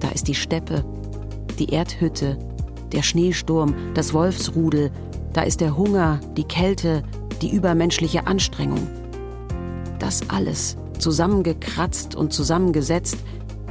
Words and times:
Da 0.00 0.08
ist 0.12 0.28
die 0.28 0.34
Steppe, 0.34 0.84
die 1.58 1.70
Erdhütte, 1.72 2.38
der 2.92 3.02
Schneesturm, 3.02 3.74
das 3.94 4.12
Wolfsrudel, 4.12 4.90
da 5.32 5.42
ist 5.42 5.60
der 5.60 5.76
Hunger, 5.76 6.20
die 6.36 6.44
Kälte, 6.44 7.02
die 7.40 7.50
übermenschliche 7.50 8.26
Anstrengung. 8.26 8.86
Das 9.98 10.28
alles, 10.28 10.76
zusammengekratzt 10.98 12.14
und 12.14 12.32
zusammengesetzt, 12.32 13.18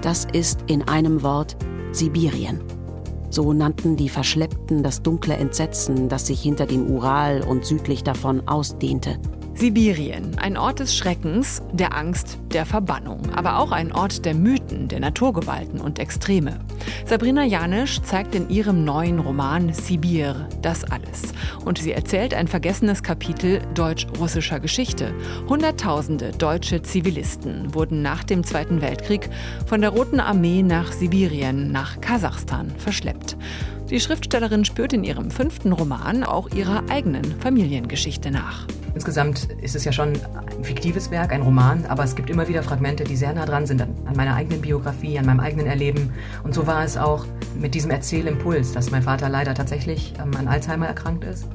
das 0.02 0.25
ist 0.32 0.62
in 0.68 0.88
einem 0.88 1.21
Wort 1.23 1.55
Sibirien. 1.91 2.62
So 3.30 3.54
nannten 3.54 3.98
die 3.98 4.09
Verschleppten 4.09 4.84
das 4.84 5.02
dunkle 5.02 5.36
Entsetzen, 5.36 6.09
das 6.09 6.28
sich 6.28 6.41
hinter 6.41 6.66
dem 6.66 6.89
Ural 6.89 7.44
und 7.44 7.66
südlich 7.66 8.04
davon 8.04 8.48
ausdehnte. 8.48 9.20
Sibirien, 9.57 10.37
ein 10.37 10.55
Ort 10.55 10.79
des 10.81 10.95
Schreckens, 10.95 11.63
der 11.73 11.97
Angst, 11.97 12.37
der 12.53 12.63
Verbannung, 12.63 13.21
aber 13.33 13.57
auch 13.57 13.71
ein 13.71 13.91
Ort 13.91 14.23
der 14.23 14.35
Mythen, 14.35 14.87
der 14.87 14.99
Naturgewalten 14.99 15.81
und 15.81 15.98
Extreme. 15.98 16.59
Sabrina 17.07 17.43
Janisch 17.43 17.99
zeigt 18.03 18.35
in 18.35 18.51
ihrem 18.51 18.85
neuen 18.85 19.17
Roman 19.17 19.73
Sibir 19.73 20.48
das 20.62 20.84
alles. 20.84 21.34
Und 21.65 21.79
sie 21.79 21.91
erzählt 21.91 22.35
ein 22.35 22.48
vergessenes 22.48 23.01
Kapitel 23.01 23.59
deutsch-russischer 23.73 24.59
Geschichte. 24.59 25.12
Hunderttausende 25.49 26.34
deutsche 26.34 26.84
Zivilisten 26.84 27.73
wurden 27.73 28.03
nach 28.03 28.23
dem 28.23 28.43
Zweiten 28.43 28.81
Weltkrieg 28.81 29.27
von 29.65 29.81
der 29.81 29.89
Roten 29.89 30.20
Armee 30.20 30.62
nach 30.62 30.91
Sibirien, 30.91 31.71
nach 31.71 31.99
Kasachstan 31.99 32.71
verschleppt. 32.77 33.35
Die 33.89 33.99
Schriftstellerin 33.99 34.65
spürt 34.65 34.93
in 34.93 35.03
ihrem 35.03 35.31
fünften 35.31 35.71
Roman 35.71 36.23
auch 36.23 36.51
ihrer 36.51 36.84
eigenen 36.89 37.39
Familiengeschichte 37.39 38.29
nach. 38.29 38.67
Insgesamt 38.97 39.49
ist 39.61 39.75
es 39.75 39.85
ja 39.85 39.91
schon 39.91 40.13
ein 40.57 40.63
fiktives 40.63 41.11
Werk, 41.11 41.31
ein 41.31 41.43
Roman, 41.43 41.85
aber 41.85 42.03
es 42.03 42.15
gibt 42.15 42.31
immer 42.31 42.47
wieder 42.47 42.63
Fragmente, 42.63 43.03
die 43.03 43.15
sehr 43.15 43.31
nah 43.31 43.45
dran 43.45 43.67
sind 43.67 43.79
an, 43.79 43.93
meiner 44.15 44.33
eigenen 44.33 44.59
Biografie, 44.59 45.20
an 45.20 45.27
meinem 45.27 45.39
eigenen 45.39 45.67
Erleben. 45.67 46.13
Und 46.43 46.55
so 46.55 46.65
war 46.65 46.83
es 46.83 46.97
auch 46.97 47.27
mit 47.55 47.76
diesem 47.76 47.91
Erzählimpuls, 47.91 48.71
dass 48.71 48.89
mein 48.89 49.04
Vater 49.04 49.29
leider 49.29 49.54
tatsächlich 49.54 50.15
ähm, 50.20 50.31
an 50.35 50.48
Alzheimer 50.48 50.87
erkrankt 50.87 51.26
ist 51.26 51.48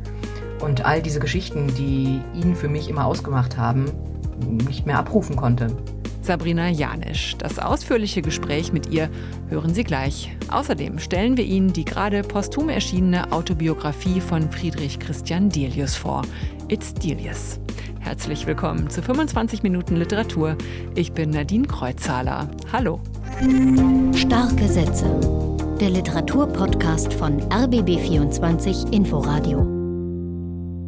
und 0.60 0.86
all 0.86 1.02
diese 1.02 1.18
Geschichten, 1.18 1.66
die 1.74 2.20
ihn 2.32 2.54
für 2.54 2.68
mich 2.68 2.88
immer 2.88 3.06
ausgemacht 3.06 3.56
haben, 3.56 3.86
nicht 4.68 4.86
mehr 4.86 4.98
abrufen 5.00 5.34
konnte. 5.34 5.76
Sabrina 6.22 6.68
Janisch. 6.68 7.34
Das 7.38 7.58
ausführliche 7.58 8.22
Gespräch 8.22 8.72
mit 8.72 8.88
ihr 8.90 9.10
hören 9.48 9.74
Sie 9.74 9.82
gleich. 9.82 10.30
Außerdem 10.48 11.00
stellen 11.00 11.36
wir 11.36 11.44
Ihnen 11.44 11.72
die 11.72 11.84
gerade 11.84 12.22
posthum 12.22 12.68
erschienene 12.68 13.32
Autobiografie 13.32 14.20
von 14.20 14.48
Friedrich 14.52 15.00
Christian 15.00 15.48
Delius 15.48 15.96
vor. 15.96 16.22
It's 16.72 16.94
Delius. 16.94 17.60
Herzlich 18.00 18.46
willkommen 18.46 18.88
zu 18.88 19.02
25 19.02 19.62
Minuten 19.62 19.94
Literatur. 19.96 20.56
Ich 20.94 21.12
bin 21.12 21.28
Nadine 21.28 21.66
Kreuzhaler. 21.66 22.48
Hallo. 22.72 22.98
Starke 24.16 24.66
Sätze. 24.66 25.04
Der 25.78 25.90
Literaturpodcast 25.90 27.12
von 27.12 27.42
RBB24 27.50 28.90
Inforadio. 28.90 29.71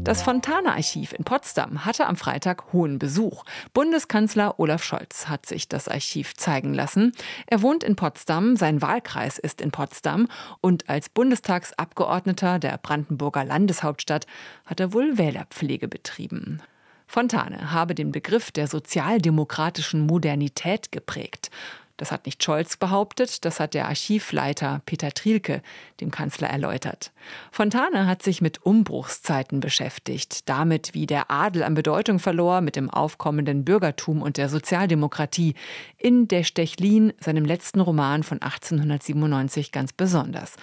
Das 0.05 0.21
Fontane-Archiv 0.21 1.15
in 1.15 1.25
Potsdam 1.25 1.87
hatte 1.87 2.07
am 2.07 2.17
Freitag 2.17 2.75
hohen 2.75 2.99
Besuch. 2.99 3.43
Bundeskanzler 3.73 4.61
Olaf 4.61 4.85
Scholz 4.85 5.29
hat 5.29 5.47
sich 5.47 5.67
das 5.67 5.89
Archiv 5.89 6.37
zeigen 6.37 6.75
lassen. 6.75 7.15
Er 7.47 7.63
wohnt 7.63 7.83
in 7.83 7.97
Potsdam, 7.97 8.57
sein 8.57 8.83
Wahlkreis 8.83 9.39
ist 9.39 9.63
in 9.63 9.71
Potsdam 9.71 10.29
und 10.61 10.91
als 10.91 11.09
Bundestagsabgeordneter 11.09 12.59
der 12.59 12.77
Brandenburger 12.77 13.47
Landeshauptstadt 13.47 14.27
hat 14.67 14.79
er 14.79 14.93
wohl 14.93 15.17
Wählerpflege 15.17 15.89
betrieben. 15.89 16.61
Fontane 17.07 17.73
habe 17.73 17.95
den 17.95 18.13
Begriff 18.13 18.53
der 18.53 18.67
sozialdemokratischen 18.67 20.05
Modernität 20.05 20.93
geprägt. 20.93 21.51
Das 21.97 22.11
hat 22.11 22.27
nicht 22.27 22.43
Scholz 22.43 22.77
behauptet, 22.77 23.45
das 23.45 23.61
hat 23.61 23.73
der 23.73 23.87
Archivleiter 23.87 24.83
Peter 24.85 25.13
Trielke 25.13 25.63
dem 26.01 26.11
Kanzler 26.11 26.49
erläutert. 26.49 27.13
Fontane 27.53 28.07
hat 28.07 28.23
sich 28.23 28.41
mit 28.41 28.63
Umbruchszeiten 28.63 29.61
beschäftigt, 29.61 30.49
damit, 30.49 30.93
wie 30.95 31.07
der 31.07 31.31
Adel 31.31 31.63
an 31.63 31.75
Bedeutung 31.75 32.19
verlor 32.19 32.63
mit 32.63 32.75
dem 32.75 32.91
aufkommenden 32.91 33.65
Bürgertum 33.65 34.23
und 34.23 34.39
der 34.39 34.49
Sozialdemokratie, 34.49 35.55
in 35.97 36.27
Der 36.27 36.43
Stechlin, 36.43 37.13
seinem 37.21 37.45
letzten 37.45 37.81
Roman 37.81 38.25
von 38.25 38.43
1897 38.43 39.71
ganz 39.71 39.93
besonders. 39.93 40.57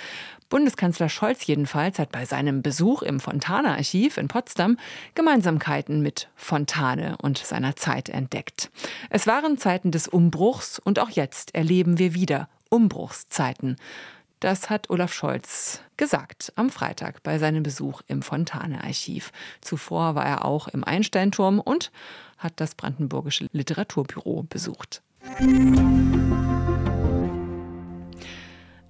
Bundeskanzler 0.51 1.07
Scholz 1.07 1.47
jedenfalls 1.47 1.97
hat 1.97 2.12
bei 2.12 2.25
seinem 2.25 2.62
Besuch 2.62 3.03
im 3.03 3.22
Fontane-Archiv 3.22 4.17
in 4.17 4.28
Potsdam 4.28 4.78
Gemeinsamkeiten 5.16 6.01
mit 6.01 6.29
Fontane 6.35 7.16
und 7.22 7.38
seiner 7.38 7.78
Zeit 7.78 8.09
entdeckt. 8.09 8.69
Es 9.09 9.28
waren 9.28 9.57
Zeiten 9.57 9.91
des 9.91 10.09
Umbruchs 10.09 10.78
und 10.78 11.00
auch 11.00 11.09
jetzt 11.09 11.56
erleben 11.56 12.00
wir 12.00 12.13
wieder 12.13 12.50
Umbruchszeiten. 12.69 13.78
Das 14.41 14.69
hat 14.69 14.90
Olaf 14.90 15.13
Scholz 15.13 15.79
gesagt 15.95 16.51
am 16.57 16.69
Freitag 16.69 17.23
bei 17.23 17.40
seinem 17.40 17.63
Besuch 17.63 18.01
im 18.07 18.22
Fontane-Archiv. 18.22 19.31
Zuvor 19.61 20.16
war 20.16 20.25
er 20.25 20.44
auch 20.44 20.67
im 20.67 20.84
Einsteinturm 20.84 21.61
und 21.61 21.94
hat 22.38 22.53
das 22.57 22.75
Brandenburgische 22.75 23.47
Literaturbüro 23.53 24.44
besucht. 24.50 25.01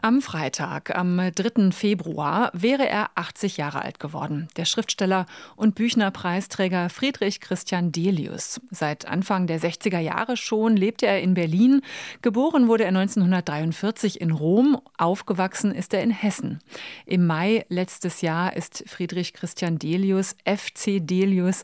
Am 0.04 0.24
Freitag, 0.24 0.98
am 0.98 1.18
3. 1.18 1.70
Februar, 1.72 2.50
wäre 2.54 2.90
er 2.90 3.12
80 3.14 3.58
Jahre 3.58 3.84
alt 3.84 4.00
geworden. 4.00 4.48
Der 4.58 4.66
Schriftsteller 4.66 5.28
und 5.56 5.76
Büchnerpreisträger 5.76 6.90
Friedrich 6.90 7.40
Christian 7.40 7.92
Delius. 7.92 8.60
Seit 8.72 9.08
Anfang 9.08 9.46
der 9.46 9.60
60er 9.60 10.00
Jahre 10.00 10.38
schon 10.38 10.76
lebte 10.76 11.06
er 11.06 11.22
in 11.22 11.36
Berlin. 11.36 11.82
Geboren 12.24 12.68
wurde 12.68 12.86
er 12.86 12.90
1943 12.90 14.20
in 14.20 14.32
Rom. 14.32 14.82
Aufgewachsen 14.98 15.72
ist 15.72 15.94
er 15.94 16.02
in 16.02 16.10
Hessen. 16.10 16.58
Im 17.06 17.28
Mai 17.28 17.64
letztes 17.70 18.22
Jahr 18.22 18.56
ist 18.56 18.84
Friedrich 18.88 19.34
Christian 19.34 19.78
Delius, 19.78 20.36
FC 20.46 20.98
Delius, 21.00 21.64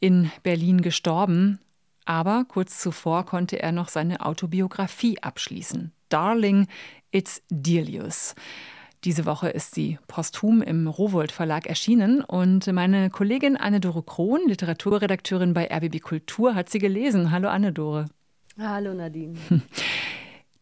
in 0.00 0.32
Berlin 0.42 0.82
gestorben. 0.82 1.60
Aber 2.06 2.44
kurz 2.48 2.80
zuvor 2.80 3.24
konnte 3.24 3.62
er 3.62 3.70
noch 3.70 3.88
seine 3.88 4.26
Autobiografie 4.26 5.22
abschließen. 5.22 5.92
Darling 6.08 6.66
It's 7.10 7.42
Delius. 7.50 8.34
Diese 9.04 9.24
Woche 9.24 9.48
ist 9.48 9.74
sie 9.74 9.98
posthum 10.08 10.60
im 10.60 10.88
Rowold 10.88 11.32
Verlag 11.32 11.66
erschienen 11.66 12.20
und 12.20 12.66
meine 12.72 13.10
Kollegin 13.10 13.56
Anne-Dore 13.56 14.02
Krohn, 14.02 14.42
Literaturredakteurin 14.46 15.54
bei 15.54 15.68
RBB 15.72 16.00
Kultur, 16.00 16.54
hat 16.54 16.68
sie 16.68 16.78
gelesen. 16.78 17.30
Hallo 17.30 17.48
Anne-Dore. 17.48 18.06
Hallo 18.58 18.92
Nadine. 18.92 19.38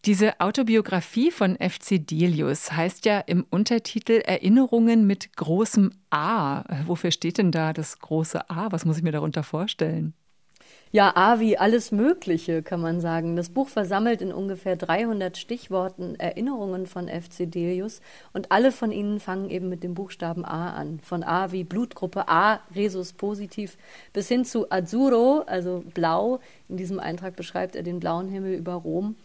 Diese 0.04 0.38
Autobiografie 0.40 1.32
von 1.32 1.56
FC 1.56 2.06
Delius 2.06 2.70
heißt 2.70 3.06
ja 3.06 3.18
im 3.18 3.44
Untertitel 3.50 4.22
Erinnerungen 4.24 5.06
mit 5.06 5.36
großem 5.36 5.90
A. 6.10 6.62
Wofür 6.86 7.10
steht 7.10 7.38
denn 7.38 7.50
da 7.50 7.72
das 7.72 7.98
große 7.98 8.48
A? 8.48 8.70
Was 8.70 8.84
muss 8.84 8.98
ich 8.98 9.02
mir 9.02 9.10
darunter 9.10 9.42
vorstellen? 9.42 10.14
Ja, 10.96 11.14
A 11.14 11.40
wie 11.40 11.58
alles 11.58 11.92
Mögliche, 11.92 12.62
kann 12.62 12.80
man 12.80 13.02
sagen. 13.02 13.36
Das 13.36 13.50
Buch 13.50 13.68
versammelt 13.68 14.22
in 14.22 14.32
ungefähr 14.32 14.76
300 14.76 15.36
Stichworten 15.36 16.14
Erinnerungen 16.14 16.86
von 16.86 17.06
FC 17.06 17.40
Delius 17.40 18.00
und 18.32 18.50
alle 18.50 18.72
von 18.72 18.92
ihnen 18.92 19.20
fangen 19.20 19.50
eben 19.50 19.68
mit 19.68 19.82
dem 19.82 19.92
Buchstaben 19.92 20.46
A 20.46 20.70
an. 20.70 20.98
Von 21.00 21.22
A 21.22 21.52
wie 21.52 21.64
Blutgruppe 21.64 22.28
A, 22.28 22.60
Resus 22.74 23.12
positiv, 23.12 23.76
bis 24.14 24.28
hin 24.28 24.46
zu 24.46 24.70
Azzurro, 24.70 25.42
also 25.46 25.84
blau. 25.92 26.40
In 26.70 26.78
diesem 26.78 26.98
Eintrag 26.98 27.36
beschreibt 27.36 27.76
er 27.76 27.82
den 27.82 28.00
blauen 28.00 28.28
Himmel 28.28 28.54
über 28.54 28.72
Rom. 28.72 29.16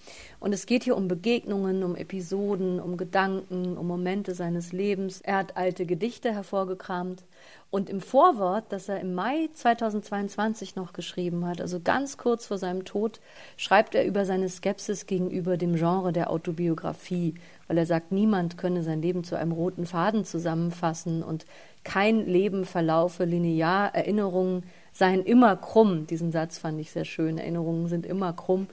Und 0.42 0.52
es 0.52 0.66
geht 0.66 0.84
hier 0.84 0.98
um 0.98 1.08
Begegnungen, 1.08 1.86
um 1.86 1.96
Episoden, 1.96 2.82
um 2.82 2.98
Gedanken, 2.98 3.78
um 3.78 3.88
Momente 3.88 4.36
seines 4.36 4.74
Lebens. 4.74 5.22
Er 5.22 5.38
hat 5.38 5.56
alte 5.56 5.86
Gedichte 5.86 6.34
hervorgekramt 6.34 7.24
und 7.70 7.90
im 7.90 8.02
Vorwort, 8.02 8.66
das 8.70 8.90
er 8.90 9.00
im 9.00 9.14
Mai 9.14 9.50
2022 9.54 10.76
noch 10.76 10.94
geschrieben 10.94 11.46
hat, 11.46 11.62
also 11.62 11.80
ganz 11.80 12.18
kurz 12.18 12.46
vor 12.46 12.58
seinem 12.58 12.84
Tod, 12.84 13.22
schreibt 13.56 13.96
er 13.96 14.06
über 14.06 14.26
seine 14.26 14.50
Skepsis 14.50 15.06
gegenüber 15.06 15.56
dem 15.56 15.76
Genre 15.76 16.12
der 16.12 16.30
Autobiografie, 16.30 17.36
weil 17.68 17.78
er 17.78 17.86
sagt, 17.86 18.12
niemand 18.12 18.58
könne 18.58 18.84
sein 18.84 19.02
Leben 19.02 19.24
zu 19.24 19.38
einem 19.38 19.54
roten 19.54 19.86
Faden 19.86 20.26
zusammenfassen 20.26 21.24
und 21.24 21.46
kein 21.84 22.26
Leben 22.26 22.66
verlaufe 22.66 23.24
linear, 23.24 23.96
Erinnerungen 23.96 24.64
seien 24.92 25.24
immer 25.24 25.56
krumm. 25.56 26.06
Diesen 26.08 26.32
Satz 26.32 26.58
fand 26.58 26.80
ich 26.80 26.92
sehr 26.92 27.06
schön. 27.06 27.38
Erinnerungen 27.38 27.88
sind 27.88 28.06
immer 28.06 28.34
krumm. 28.34 28.68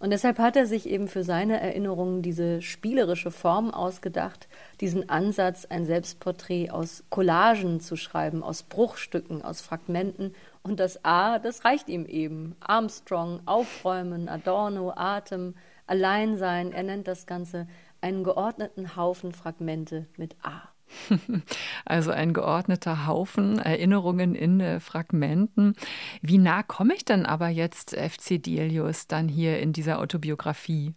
Und 0.00 0.10
deshalb 0.10 0.38
hat 0.38 0.56
er 0.56 0.66
sich 0.66 0.88
eben 0.88 1.08
für 1.08 1.24
seine 1.24 1.60
Erinnerungen 1.60 2.22
diese 2.22 2.62
spielerische 2.62 3.30
Form 3.30 3.72
ausgedacht, 3.72 4.48
diesen 4.80 5.08
Ansatz, 5.08 5.66
ein 5.66 5.84
Selbstporträt 5.84 6.70
aus 6.70 7.04
Collagen 7.10 7.80
zu 7.80 7.96
schreiben, 7.96 8.42
aus 8.42 8.62
Bruchstücken, 8.62 9.42
aus 9.42 9.60
Fragmenten. 9.60 10.34
Und 10.62 10.80
das 10.80 11.04
A, 11.04 11.38
das 11.38 11.64
reicht 11.64 11.88
ihm 11.88 12.06
eben. 12.06 12.56
Armstrong, 12.60 13.40
Aufräumen, 13.46 14.28
Adorno, 14.28 14.92
Atem, 14.94 15.54
Alleinsein. 15.86 16.72
Er 16.72 16.84
nennt 16.84 17.08
das 17.08 17.26
Ganze 17.26 17.66
einen 18.00 18.24
geordneten 18.24 18.96
Haufen 18.96 19.32
Fragmente 19.32 20.06
mit 20.16 20.36
A. 20.42 20.73
Also 21.84 22.10
ein 22.10 22.32
geordneter 22.32 23.06
Haufen 23.06 23.58
Erinnerungen 23.58 24.34
in 24.34 24.60
äh, 24.60 24.80
Fragmenten. 24.80 25.74
Wie 26.22 26.38
nah 26.38 26.62
komme 26.62 26.94
ich 26.94 27.04
denn 27.04 27.26
aber 27.26 27.48
jetzt 27.48 27.96
FC 27.96 28.42
Delius 28.42 29.06
dann 29.06 29.28
hier 29.28 29.60
in 29.60 29.72
dieser 29.72 29.98
Autobiografie? 29.98 30.94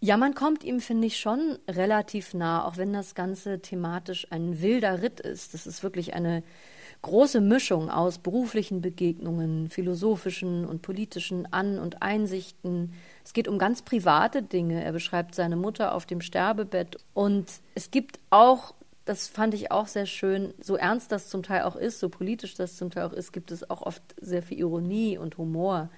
Ja, 0.00 0.16
man 0.16 0.34
kommt 0.34 0.64
ihm, 0.64 0.80
finde 0.80 1.06
ich, 1.06 1.20
schon 1.20 1.58
relativ 1.68 2.34
nah, 2.34 2.64
auch 2.64 2.76
wenn 2.76 2.92
das 2.92 3.14
Ganze 3.14 3.62
thematisch 3.62 4.26
ein 4.30 4.60
wilder 4.60 5.00
Ritt 5.00 5.20
ist. 5.20 5.54
Das 5.54 5.66
ist 5.66 5.84
wirklich 5.84 6.14
eine 6.14 6.42
große 7.02 7.40
Mischung 7.40 7.90
aus 7.90 8.18
beruflichen 8.18 8.80
Begegnungen, 8.80 9.68
philosophischen 9.68 10.64
und 10.64 10.82
politischen 10.82 11.52
An- 11.52 11.78
und 11.78 12.00
Einsichten. 12.00 12.92
Es 13.24 13.32
geht 13.32 13.48
um 13.48 13.58
ganz 13.58 13.82
private 13.82 14.42
Dinge. 14.42 14.82
Er 14.82 14.92
beschreibt 14.92 15.34
seine 15.34 15.56
Mutter 15.56 15.94
auf 15.94 16.06
dem 16.06 16.20
Sterbebett. 16.20 16.98
Und 17.12 17.46
es 17.74 17.90
gibt 17.90 18.20
auch 18.30 18.74
das 19.04 19.28
fand 19.28 19.54
ich 19.54 19.70
auch 19.70 19.86
sehr 19.86 20.06
schön. 20.06 20.54
So 20.60 20.76
ernst 20.76 21.12
das 21.12 21.28
zum 21.28 21.42
Teil 21.42 21.62
auch 21.62 21.76
ist, 21.76 21.98
so 21.98 22.08
politisch 22.08 22.54
das 22.54 22.76
zum 22.76 22.90
Teil 22.90 23.04
auch 23.04 23.12
ist, 23.12 23.32
gibt 23.32 23.50
es 23.50 23.68
auch 23.68 23.82
oft 23.82 24.02
sehr 24.20 24.42
viel 24.42 24.58
Ironie 24.58 25.18
und 25.18 25.38
Humor. 25.38 25.90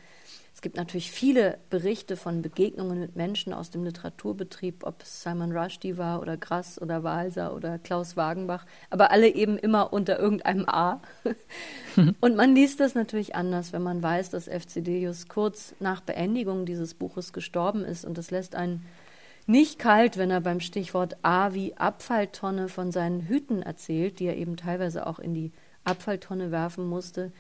Es 0.55 0.63
gibt 0.63 0.77
natürlich 0.77 1.11
viele 1.11 1.59
Berichte 1.69 2.17
von 2.17 2.41
Begegnungen 2.41 3.01
mit 3.01 3.17
Menschen 3.17 3.53
aus 3.53 3.71
dem 3.71 3.83
Literaturbetrieb, 3.83 4.87
ob 4.87 5.03
es 5.03 5.23
Simon 5.23 5.51
Rushdie 5.51 5.99
war 5.99 6.23
oder 6.23 6.37
Grass 6.37 6.81
oder 6.81 7.03
Walser 7.03 7.55
oder 7.57 7.79
Klaus 7.81 8.17
Wagenbach, 8.17 8.65
aber 8.89 9.11
alle 9.11 9.29
eben 9.29 9.59
immer 9.59 9.93
unter 9.93 10.19
irgendeinem 10.19 10.69
A. 10.69 11.03
Und 12.21 12.37
man 12.37 12.55
liest 12.55 12.79
das 12.79 12.95
natürlich 12.95 13.35
anders, 13.35 13.73
wenn 13.73 13.83
man 13.83 14.01
weiß, 14.01 14.31
dass 14.31 14.47
FCDius 14.47 15.29
kurz 15.29 15.75
nach 15.81 16.01
Beendigung 16.01 16.67
dieses 16.67 16.95
Buches 16.95 17.33
gestorben 17.33 17.85
ist 17.85 18.05
und 18.05 18.17
das 18.17 18.31
lässt 18.31 18.55
einen 18.55 18.87
nicht 19.47 19.79
kalt, 19.79 20.17
wenn 20.17 20.31
er 20.31 20.41
beim 20.41 20.61
Stichwort 20.61 21.17
A 21.23 21.53
wie 21.53 21.77
Abfalltonne 21.77 22.69
von 22.69 22.93
seinen 22.93 23.23
Hüten 23.23 23.63
erzählt, 23.63 24.19
die 24.19 24.27
er 24.27 24.37
eben 24.37 24.57
teilweise 24.57 25.07
auch 25.07 25.19
in 25.19 25.35
die 25.35 25.53
Abfalltonne 25.85 26.51
werfen 26.51 26.87
musste, 26.87 27.31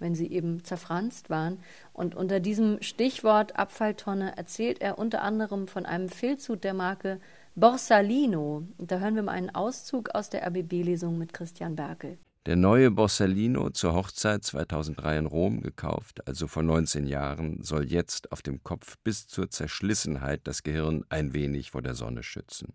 wenn 0.00 0.14
sie 0.14 0.30
eben 0.30 0.64
zerfranst 0.64 1.30
waren. 1.30 1.58
Und 1.92 2.14
unter 2.14 2.40
diesem 2.40 2.82
Stichwort 2.82 3.56
Abfalltonne 3.56 4.36
erzählt 4.36 4.80
er 4.80 4.98
unter 4.98 5.22
anderem 5.22 5.68
von 5.68 5.86
einem 5.86 6.08
Filzhut 6.08 6.64
der 6.64 6.74
Marke 6.74 7.20
Borsalino. 7.54 8.64
da 8.78 8.98
hören 8.98 9.14
wir 9.14 9.22
mal 9.22 9.32
einen 9.32 9.54
Auszug 9.54 10.14
aus 10.14 10.30
der 10.30 10.44
RBB-Lesung 10.46 11.16
mit 11.16 11.32
Christian 11.32 11.76
Berkel. 11.76 12.18
Der 12.44 12.56
neue 12.56 12.90
Borsalino 12.90 13.70
zur 13.70 13.94
Hochzeit 13.94 14.42
2003 14.42 15.18
in 15.18 15.26
Rom 15.26 15.60
gekauft, 15.60 16.26
also 16.26 16.48
vor 16.48 16.64
19 16.64 17.06
Jahren, 17.06 17.62
soll 17.62 17.84
jetzt 17.84 18.32
auf 18.32 18.42
dem 18.42 18.64
Kopf 18.64 18.98
bis 19.04 19.28
zur 19.28 19.48
Zerschlissenheit 19.48 20.40
das 20.42 20.64
Gehirn 20.64 21.04
ein 21.08 21.34
wenig 21.34 21.70
vor 21.70 21.82
der 21.82 21.94
Sonne 21.94 22.24
schützen. 22.24 22.72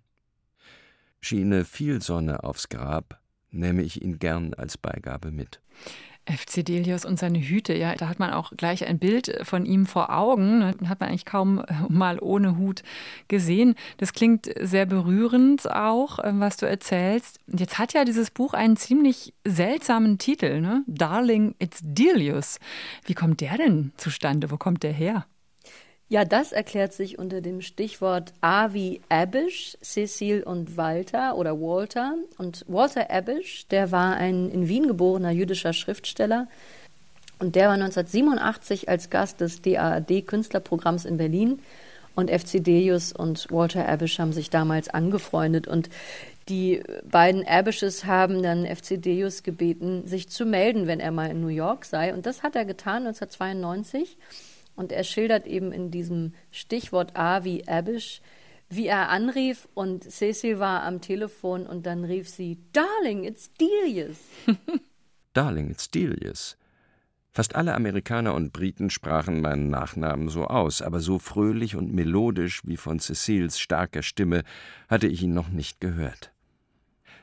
Schiene 1.19 1.65
viel 1.65 2.01
Sonne 2.01 2.45
aufs 2.45 2.69
Grab, 2.69 3.19
nehme 3.49 3.81
ich 3.81 4.01
ihn 4.01 4.19
gern 4.19 4.53
als 4.53 4.77
Beigabe 4.77 5.31
mit. 5.31 5.61
FC 6.27 6.65
Delius 6.65 7.05
und 7.05 7.17
seine 7.17 7.39
Hüte, 7.39 7.75
ja, 7.75 7.95
da 7.95 8.09
hat 8.09 8.19
man 8.19 8.31
auch 8.31 8.51
gleich 8.55 8.85
ein 8.85 8.99
Bild 8.99 9.39
von 9.43 9.65
ihm 9.65 9.85
vor 9.85 10.13
Augen. 10.13 10.59
Ne? 10.59 10.75
Hat 10.87 10.99
man 10.99 11.09
eigentlich 11.09 11.25
kaum 11.25 11.59
äh, 11.59 11.73
mal 11.89 12.19
ohne 12.19 12.57
Hut 12.57 12.83
gesehen. 13.27 13.75
Das 13.97 14.13
klingt 14.13 14.49
sehr 14.59 14.85
berührend 14.85 15.71
auch, 15.71 16.19
äh, 16.19 16.31
was 16.33 16.57
du 16.57 16.65
erzählst. 16.67 17.39
Jetzt 17.47 17.77
hat 17.79 17.93
ja 17.93 18.05
dieses 18.05 18.31
Buch 18.31 18.53
einen 18.53 18.77
ziemlich 18.77 19.33
seltsamen 19.45 20.17
Titel, 20.17 20.61
ne? 20.61 20.83
Darling, 20.87 21.55
it's 21.59 21.79
Delius. 21.81 22.59
Wie 23.05 23.13
kommt 23.13 23.41
der 23.41 23.57
denn 23.57 23.93
zustande? 23.97 24.51
Wo 24.51 24.57
kommt 24.57 24.83
der 24.83 24.93
her? 24.93 25.25
Ja, 26.09 26.23
das 26.23 26.53
erklärt 26.53 26.93
sich 26.93 27.19
unter 27.19 27.41
dem 27.41 27.61
Stichwort 27.61 28.31
A 28.39 28.71
wie 28.71 29.01
Abish, 29.09 29.77
Cecil 29.81 30.41
und 30.41 30.77
Walter 30.77 31.35
oder 31.35 31.59
Walter. 31.59 32.15
Und 32.37 32.63
Walter 32.69 33.11
Abish, 33.11 33.67
der 33.67 33.91
war 33.91 34.15
ein 34.15 34.49
in 34.49 34.69
Wien 34.69 34.87
geborener 34.87 35.31
jüdischer 35.31 35.73
Schriftsteller. 35.73 36.47
Und 37.39 37.55
der 37.55 37.67
war 37.67 37.73
1987 37.73 38.87
als 38.87 39.09
Gast 39.09 39.41
des 39.41 39.61
DAAD-Künstlerprogramms 39.61 41.03
in 41.03 41.17
Berlin. 41.17 41.59
Und 42.15 42.31
FC 42.31 42.63
Deus 42.63 43.11
und 43.11 43.51
Walter 43.51 43.87
Abish 43.87 44.17
haben 44.17 44.31
sich 44.31 44.49
damals 44.49 44.87
angefreundet. 44.87 45.67
Und 45.67 45.89
die 46.47 46.81
beiden 47.03 47.45
Abishes 47.45 48.05
haben 48.05 48.41
dann 48.41 48.65
FC 48.65 48.99
Deus 48.99 49.43
gebeten, 49.43 50.07
sich 50.07 50.29
zu 50.29 50.45
melden, 50.45 50.87
wenn 50.87 51.01
er 51.01 51.11
mal 51.11 51.29
in 51.29 51.41
New 51.41 51.49
York 51.49 51.83
sei. 51.83 52.13
Und 52.13 52.25
das 52.25 52.43
hat 52.43 52.55
er 52.55 52.63
getan 52.63 53.05
1992. 53.05 54.17
Und 54.77 54.91
er 54.91 55.03
schildert 55.03 55.47
eben 55.47 55.71
in 55.73 55.91
diesem 55.91 56.33
Stichwort 56.51 57.17
A 57.17 57.43
wie 57.43 57.67
Abish, 57.67 58.21
wie 58.69 58.85
er 58.85 59.09
anrief 59.09 59.67
und 59.73 60.03
Cecil 60.09 60.59
war 60.59 60.83
am 60.83 61.01
Telefon 61.01 61.65
und 61.65 61.85
dann 61.85 62.05
rief 62.05 62.29
sie, 62.29 62.59
Darling, 62.73 63.23
it's 63.23 63.51
Delius. 63.55 64.17
Darling, 65.33 65.71
it's 65.71 65.89
Delius. 65.89 66.57
Fast 67.31 67.55
alle 67.55 67.73
Amerikaner 67.73 68.35
und 68.35 68.53
Briten 68.53 68.89
sprachen 68.89 69.41
meinen 69.41 69.69
Nachnamen 69.69 70.29
so 70.29 70.45
aus, 70.45 70.81
aber 70.81 70.99
so 70.99 71.17
fröhlich 71.17 71.75
und 71.75 71.93
melodisch 71.93 72.61
wie 72.65 72.77
von 72.77 72.99
Cecils 72.99 73.59
starker 73.59 74.03
Stimme 74.03 74.43
hatte 74.87 75.07
ich 75.07 75.23
ihn 75.23 75.33
noch 75.33 75.49
nicht 75.49 75.79
gehört. 75.81 76.31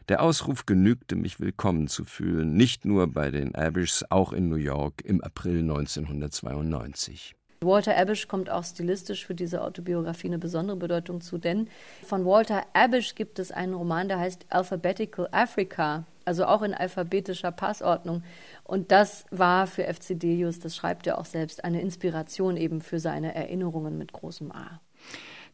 Der 0.08 0.22
Ausruf 0.22 0.66
genügte, 0.66 1.16
mich 1.16 1.40
willkommen 1.40 1.88
zu 1.88 2.04
fühlen, 2.04 2.54
nicht 2.54 2.84
nur 2.84 3.06
bei 3.06 3.30
den 3.30 3.54
Abishs, 3.54 4.04
auch 4.10 4.32
in 4.32 4.48
New 4.48 4.56
York 4.56 5.02
im 5.04 5.22
April 5.22 5.60
1992. 5.60 7.34
Walter 7.64 7.96
Abish 7.96 8.28
kommt 8.28 8.50
auch 8.50 8.64
stilistisch 8.64 9.26
für 9.26 9.34
diese 9.34 9.62
Autobiografie 9.62 10.28
eine 10.28 10.38
besondere 10.38 10.76
Bedeutung 10.76 11.20
zu, 11.20 11.38
denn 11.38 11.69
von 12.05 12.25
Walter 12.25 12.64
Abish 12.72 13.14
gibt 13.14 13.38
es 13.38 13.50
einen 13.52 13.75
Roman, 13.75 14.08
der 14.08 14.19
heißt 14.19 14.46
Alphabetical 14.50 15.28
Africa, 15.32 16.05
also 16.25 16.46
auch 16.46 16.62
in 16.62 16.75
alphabetischer 16.75 17.52
Passordnung. 17.52 18.22
Und 18.64 18.93
das 18.93 19.25
war 19.31 19.66
für 19.66 19.84
FC 19.84 20.19
Delius, 20.19 20.58
das 20.58 20.76
schreibt 20.76 21.06
er 21.06 21.19
auch 21.19 21.26
selbst, 21.26 21.64
eine 21.64 21.81
Inspiration 21.81 22.56
eben 22.56 22.81
für 22.81 22.99
seine 22.99 23.34
Erinnerungen 23.34 23.99
mit 23.99 24.12
großem 24.12 24.52
A. 24.52 24.81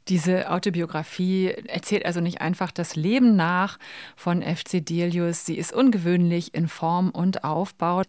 Diese 0.09 0.51
Autobiografie 0.51 1.49
erzählt 1.67 2.05
also 2.05 2.21
nicht 2.21 2.41
einfach 2.41 2.71
das 2.73 2.97
Leben 2.97 3.37
nach 3.37 3.79
von 4.17 4.43
FC 4.43 4.85
Delius. 4.85 5.47
Sie 5.47 5.57
ist 5.57 5.73
ungewöhnlich 5.73 6.55
in 6.55 6.69
Form 6.69 7.11
und 7.11 7.45
Aufbau. 7.45 8.03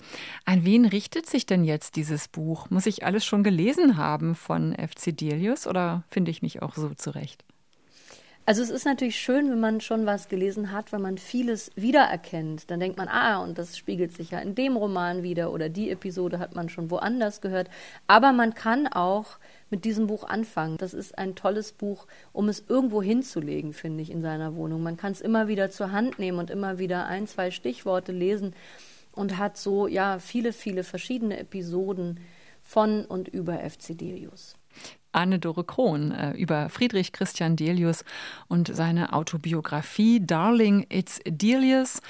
An 0.45 0.65
wen 0.65 0.85
richtet 0.85 1.27
sich 1.27 1.45
denn 1.45 1.63
jetzt 1.63 1.95
dieses 1.95 2.27
Buch? 2.27 2.69
Muss 2.69 2.85
ich 2.85 3.05
alles 3.05 3.25
schon 3.25 3.43
gelesen 3.43 3.97
haben 3.97 4.35
von 4.35 4.75
FC 4.75 5.15
Delius 5.15 5.67
oder 5.67 6.03
finde 6.09 6.31
ich 6.31 6.41
mich 6.41 6.61
auch 6.61 6.75
so 6.75 6.89
zurecht? 6.95 7.43
Also 8.45 8.63
es 8.63 8.71
ist 8.71 8.85
natürlich 8.85 9.17
schön, 9.17 9.51
wenn 9.51 9.59
man 9.59 9.81
schon 9.81 10.07
was 10.07 10.27
gelesen 10.27 10.71
hat, 10.71 10.91
weil 10.91 10.99
man 10.99 11.19
vieles 11.19 11.71
wiedererkennt. 11.75 12.71
Dann 12.71 12.79
denkt 12.79 12.97
man, 12.97 13.07
ah, 13.07 13.37
und 13.37 13.57
das 13.57 13.77
spiegelt 13.77 14.13
sich 14.13 14.31
ja 14.31 14.39
in 14.39 14.55
dem 14.55 14.75
Roman 14.75 15.21
wieder 15.21 15.53
oder 15.53 15.69
die 15.69 15.91
Episode 15.91 16.39
hat 16.39 16.55
man 16.55 16.67
schon 16.67 16.89
woanders 16.89 17.41
gehört. 17.41 17.69
Aber 18.07 18.31
man 18.31 18.55
kann 18.55 18.87
auch 18.87 19.37
mit 19.71 19.85
diesem 19.85 20.07
Buch 20.07 20.23
anfangen. 20.23 20.77
Das 20.77 20.93
ist 20.93 21.17
ein 21.17 21.35
tolles 21.35 21.71
Buch, 21.71 22.05
um 22.33 22.49
es 22.49 22.63
irgendwo 22.67 23.01
hinzulegen, 23.01 23.73
finde 23.73 24.03
ich, 24.03 24.11
in 24.11 24.21
seiner 24.21 24.55
Wohnung. 24.55 24.83
Man 24.83 24.97
kann 24.97 25.13
es 25.13 25.21
immer 25.21 25.47
wieder 25.47 25.71
zur 25.71 25.91
Hand 25.91 26.19
nehmen 26.19 26.37
und 26.37 26.49
immer 26.49 26.77
wieder 26.77 27.07
ein, 27.07 27.25
zwei 27.25 27.49
Stichworte 27.49 28.11
lesen 28.11 28.53
und 29.13 29.37
hat 29.37 29.57
so 29.57 29.87
ja 29.87 30.19
viele, 30.19 30.53
viele 30.53 30.83
verschiedene 30.83 31.39
Episoden 31.39 32.19
von 32.61 33.05
und 33.05 33.27
über 33.27 33.57
FC 33.57 33.97
Delius. 33.97 34.55
Anne-Dore 35.11 35.63
Krohn 35.65 36.11
äh, 36.11 36.31
über 36.33 36.69
Friedrich 36.69 37.11
Christian 37.11 37.55
Delius 37.55 38.05
und 38.47 38.73
seine 38.73 39.13
Autobiografie 39.13 40.25
Darling, 40.25 40.85
It's 40.89 41.19
Delius. 41.25 42.01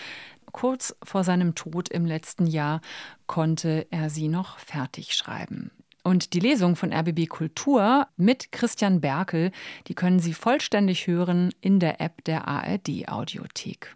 Kurz 0.51 0.95
vor 1.01 1.23
seinem 1.23 1.55
Tod 1.55 1.89
im 1.89 2.05
letzten 2.05 2.45
Jahr 2.45 2.81
konnte 3.25 3.87
er 3.89 4.09
sie 4.09 4.27
noch 4.27 4.59
fertig 4.59 5.13
schreiben. 5.13 5.71
Und 6.03 6.33
die 6.33 6.39
Lesung 6.39 6.75
von 6.75 6.91
RBB 6.91 7.27
Kultur 7.27 8.07
mit 8.17 8.51
Christian 8.51 9.01
Berkel, 9.01 9.51
die 9.87 9.93
können 9.93 10.19
Sie 10.19 10.33
vollständig 10.33 11.05
hören 11.05 11.53
in 11.61 11.79
der 11.79 12.01
App 12.01 12.23
der 12.23 12.47
ARD 12.47 13.07
Audiothek. 13.07 13.95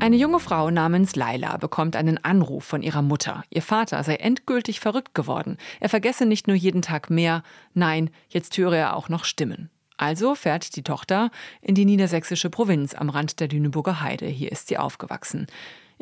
Eine 0.00 0.16
junge 0.16 0.40
Frau 0.40 0.70
namens 0.70 1.16
Laila 1.16 1.56
bekommt 1.56 1.96
einen 1.96 2.22
Anruf 2.22 2.64
von 2.64 2.82
ihrer 2.82 3.00
Mutter. 3.00 3.42
Ihr 3.48 3.62
Vater 3.62 4.02
sei 4.04 4.16
endgültig 4.16 4.78
verrückt 4.78 5.14
geworden. 5.14 5.56
Er 5.80 5.88
vergesse 5.88 6.26
nicht 6.26 6.46
nur 6.46 6.56
jeden 6.56 6.82
Tag 6.82 7.08
mehr, 7.08 7.42
nein, 7.72 8.10
jetzt 8.28 8.58
höre 8.58 8.76
er 8.76 8.96
auch 8.96 9.08
noch 9.08 9.24
Stimmen. 9.24 9.70
Also 9.96 10.34
fährt 10.34 10.76
die 10.76 10.82
Tochter 10.82 11.30
in 11.62 11.74
die 11.74 11.86
niedersächsische 11.86 12.50
Provinz 12.50 12.92
am 12.92 13.08
Rand 13.08 13.40
der 13.40 13.48
Lüneburger 13.48 14.02
Heide. 14.02 14.26
Hier 14.26 14.52
ist 14.52 14.68
sie 14.68 14.76
aufgewachsen. 14.76 15.46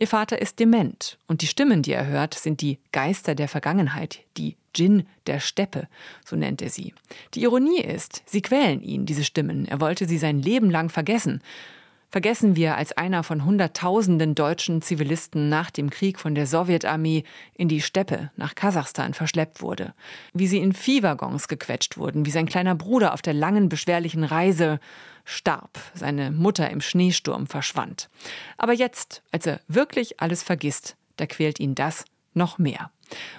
Ihr 0.02 0.08
Vater 0.08 0.42
ist 0.42 0.58
dement 0.58 1.16
und 1.28 1.42
die 1.42 1.46
Stimmen, 1.46 1.82
die 1.82 1.92
er 1.92 2.08
hört, 2.08 2.34
sind 2.34 2.60
die 2.60 2.80
Geister 2.90 3.36
der 3.36 3.46
Vergangenheit, 3.46 4.18
die 4.36 4.56
Djinn 4.76 5.06
der 5.28 5.38
Steppe, 5.38 5.86
so 6.24 6.34
nennt 6.34 6.60
er 6.60 6.70
sie. 6.70 6.92
Die 7.34 7.44
Ironie 7.44 7.80
ist, 7.80 8.24
sie 8.26 8.42
quälen 8.42 8.82
ihn, 8.82 9.06
diese 9.06 9.22
Stimmen. 9.22 9.64
Er 9.64 9.80
wollte 9.80 10.06
sie 10.06 10.18
sein 10.18 10.42
Leben 10.42 10.70
lang 10.70 10.88
vergessen. 10.88 11.40
vergessen 12.10 12.56
wir, 12.56 12.76
als 12.76 12.90
einer 12.90 13.22
von 13.22 13.44
Hunderttausenden 13.44 14.34
deutschen 14.34 14.82
Zivilisten 14.82 15.48
nach 15.48 15.70
dem 15.70 15.88
Krieg 15.88 16.18
von 16.18 16.34
der 16.34 16.48
Sowjetarmee 16.48 17.22
in 17.54 17.68
die 17.68 17.80
Steppe 17.80 18.32
nach 18.34 18.56
Kasachstan 18.56 19.14
verschleppt 19.14 19.62
wurde, 19.62 19.94
wie 20.34 20.48
sie 20.48 20.58
in 20.58 20.72
Viehwaggons 20.72 21.46
gequetscht 21.46 21.96
wurden, 21.96 22.26
wie 22.26 22.32
sein 22.32 22.46
kleiner 22.46 22.74
Bruder 22.74 23.14
auf 23.14 23.22
der 23.22 23.34
langen, 23.34 23.68
beschwerlichen 23.68 24.24
Reise 24.24 24.80
starb, 25.24 25.78
seine 25.94 26.30
Mutter 26.30 26.70
im 26.70 26.80
Schneesturm 26.80 27.46
verschwand. 27.46 28.08
Aber 28.56 28.72
jetzt, 28.72 29.22
als 29.30 29.46
er 29.46 29.60
wirklich 29.68 30.20
alles 30.20 30.42
vergisst, 30.42 30.96
da 31.16 31.26
quält 31.26 31.60
ihn 31.60 31.74
das 31.74 32.04
noch 32.34 32.58
mehr. 32.58 32.90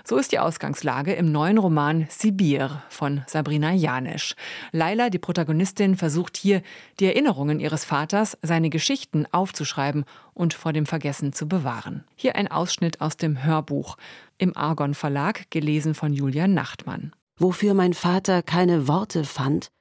So 0.03 0.17
ist 0.17 0.31
die 0.31 0.39
Ausgangslage 0.39 1.13
im 1.13 1.31
neuen 1.31 1.57
Roman 1.57 2.05
Sibir 2.09 2.83
von 2.89 3.23
Sabrina 3.27 3.73
Janesch. 3.73 4.35
Laila, 4.71 5.09
die 5.09 5.19
Protagonistin, 5.19 5.95
versucht 5.95 6.37
hier, 6.37 6.61
die 6.99 7.05
Erinnerungen 7.05 7.59
ihres 7.59 7.85
Vaters, 7.85 8.37
seine 8.41 8.69
Geschichten 8.69 9.25
aufzuschreiben 9.31 10.05
und 10.33 10.53
vor 10.53 10.73
dem 10.73 10.85
Vergessen 10.85 11.33
zu 11.33 11.47
bewahren. 11.47 12.03
Hier 12.15 12.35
ein 12.35 12.49
Ausschnitt 12.49 13.01
aus 13.01 13.17
dem 13.17 13.43
Hörbuch 13.43 13.97
im 14.37 14.55
Argon 14.55 14.93
Verlag, 14.93 15.49
gelesen 15.49 15.95
von 15.95 16.13
Julia 16.13 16.47
Nachtmann. 16.47 17.11
Wofür 17.37 17.73
mein 17.73 17.93
Vater 17.93 18.43
keine 18.43 18.87
Worte 18.87 19.23
fand, 19.23 19.71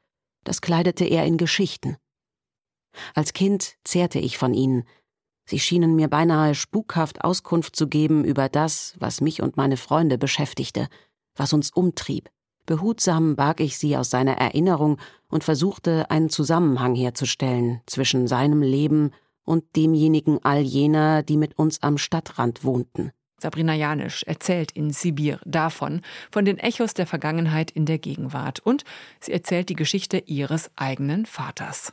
das 0.45 0.61
kleidete 0.61 1.05
er 1.05 1.25
in 1.25 1.37
Geschichten. 1.37 1.97
Als 3.15 3.33
Kind 3.33 3.77
zehrte 3.85 4.19
ich 4.19 4.39
von 4.39 4.55
ihnen, 4.55 4.85
Sie 5.45 5.59
schienen 5.59 5.97
mir 5.97 6.09
beinahe 6.09 6.55
spukhaft 6.55 7.25
Auskunft 7.25 7.75
zu 7.77 7.89
geben 7.89 8.25
über 8.25 8.49
das, 8.49 8.95
was 8.99 9.21
mich 9.21 9.43
und 9.43 9.57
meine 9.57 9.77
Freunde 9.77 10.19
beschäftigte, 10.19 10.89
was 11.35 11.53
uns 11.53 11.71
umtrieb. 11.71 12.31
Behutsam 12.65 13.35
barg 13.35 13.61
ich 13.61 13.77
sie 13.77 13.97
aus 13.97 14.11
seiner 14.11 14.39
Erinnerung 14.39 14.99
und 15.29 15.43
versuchte, 15.43 16.11
einen 16.11 16.31
Zusammenhang 16.31 16.95
herzustellen 16.95 17.81
zwischen 17.87 18.29
seinem 18.29 18.63
Leben 18.63 19.11
und 19.45 19.65
demjenigen 19.75 20.39
all 20.45 20.61
jener, 20.61 21.25
die 21.25 21.37
mit 21.37 21.59
uns 21.59 21.83
am 21.83 21.99
Stadtrand 21.99 22.63
wohnten. 22.63 23.11
Sabrina 23.43 23.75
Janisch 23.75 24.23
erzählt 24.23 24.71
in 24.73 24.91
Sibir 24.91 25.41
davon, 25.45 26.01
von 26.31 26.45
den 26.45 26.59
Echos 26.59 26.95
der 26.95 27.07
Vergangenheit 27.07 27.73
in 27.73 27.87
der 27.87 27.99
Gegenwart 27.99 28.61
und 28.61 28.85
sie 29.21 29.33
erzählt 29.33 29.69
die 29.69 29.75
Geschichte 29.75 30.19
ihres 30.19 30.71
eigenen 30.77 31.27
Vaters. 31.27 31.93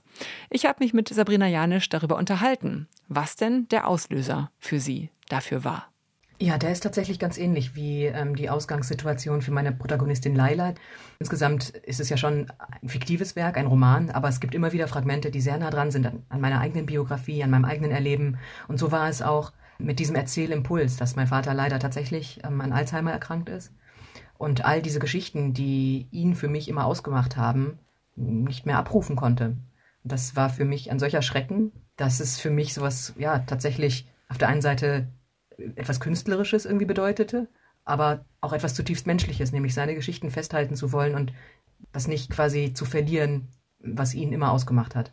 Ich 0.51 0.65
habe 0.65 0.84
mich 0.84 0.94
mit 0.94 1.10
Sabrina 1.10 1.48
Janisch 1.48 1.89
darüber 1.89 2.18
unterhalten, 2.18 2.88
was 3.08 3.36
denn 3.36 3.68
der 3.70 3.88
Auslöser 3.88 4.51
für 4.60 4.79
sie 4.79 5.10
dafür 5.27 5.63
war. 5.63 5.89
Ja, 6.41 6.58
der 6.58 6.72
ist 6.72 6.84
tatsächlich 6.84 7.20
ganz 7.20 7.38
ähnlich 7.38 7.75
wie 7.75 8.06
ähm, 8.06 8.34
die 8.34 8.50
Ausgangssituation 8.50 9.41
für 9.41 9.51
meine 9.51 9.74
Protagonistin 9.74 10.36
Laila. 10.36 10.74
Insgesamt 11.20 11.70
ist 11.70 12.00
es 12.00 12.10
ja 12.10 12.15
schon 12.15 12.46
ein 12.82 12.88
fiktives 12.88 13.36
Werk, 13.36 13.58
ein 13.58 13.68
Roman, 13.68 14.10
aber 14.12 14.29
es 14.29 14.39
gibt 14.39 14.56
immer 14.56 14.72
wieder 14.72 14.88
Fragmente, 14.88 15.32
die 15.32 15.41
sehr 15.41 15.58
nah 15.58 15.70
dran 15.70 15.91
sind 15.91 16.06
an, 16.06 16.24
an 16.29 16.39
meiner 16.39 16.62
eigenen 16.62 16.86
Biografie, 16.86 17.44
an 17.44 17.50
meinem 17.50 17.65
eigenen 17.65 17.91
Erleben. 17.91 18.38
Und 18.70 18.79
so 18.79 18.91
war 18.94 19.10
es 19.10 19.22
auch 19.22 19.51
mit 19.79 20.00
diesem 20.00 20.15
Erzählimpuls, 20.15 20.98
dass 20.98 21.15
mein 21.15 21.27
Vater 21.27 21.53
leider 21.53 21.79
tatsächlich 21.79 22.41
ähm, 22.43 22.62
an 22.62 22.74
Alzheimer 22.74 23.12
erkrankt 23.12 23.50
ist 23.50 23.74
und 24.38 24.65
all 24.65 24.81
diese 24.81 25.00
Geschichten, 25.00 25.53
die 25.53 26.07
ihn 26.12 26.36
für 26.36 26.50
mich 26.50 26.67
immer 26.67 26.86
ausgemacht 26.86 27.38
haben, 27.38 27.79
nicht 28.15 28.65
mehr 28.65 28.77
abrufen 28.77 29.15
konnte. 29.15 29.57
das 30.03 30.36
war 30.36 30.50
für 30.50 30.65
mich 30.65 30.91
ein 30.91 31.00
solcher 31.00 31.21
Schrecken, 31.21 31.71
dass 31.95 32.19
es 32.19 32.39
für 32.39 32.50
mich 32.50 32.74
sowas, 32.74 33.13
ja, 33.17 33.39
tatsächlich 33.39 34.09
auf 34.27 34.38
der 34.38 34.50
einen 34.50 34.62
Seite 34.62 35.07
etwas 35.75 36.00
Künstlerisches 36.00 36.65
irgendwie 36.65 36.86
bedeutete, 36.86 37.48
aber 37.83 38.25
auch 38.41 38.53
etwas 38.53 38.74
zutiefst 38.74 39.07
Menschliches, 39.07 39.51
nämlich 39.51 39.74
seine 39.74 39.95
Geschichten 39.95 40.31
festhalten 40.31 40.75
zu 40.75 40.91
wollen 40.91 41.15
und 41.15 41.33
das 41.91 42.07
nicht 42.07 42.29
quasi 42.29 42.74
zu 42.74 42.86
verlieren, 42.86 43.48
was 43.79 44.13
ihn 44.13 44.33
immer 44.33 44.51
ausgemacht 44.51 44.95
hat. 44.95 45.12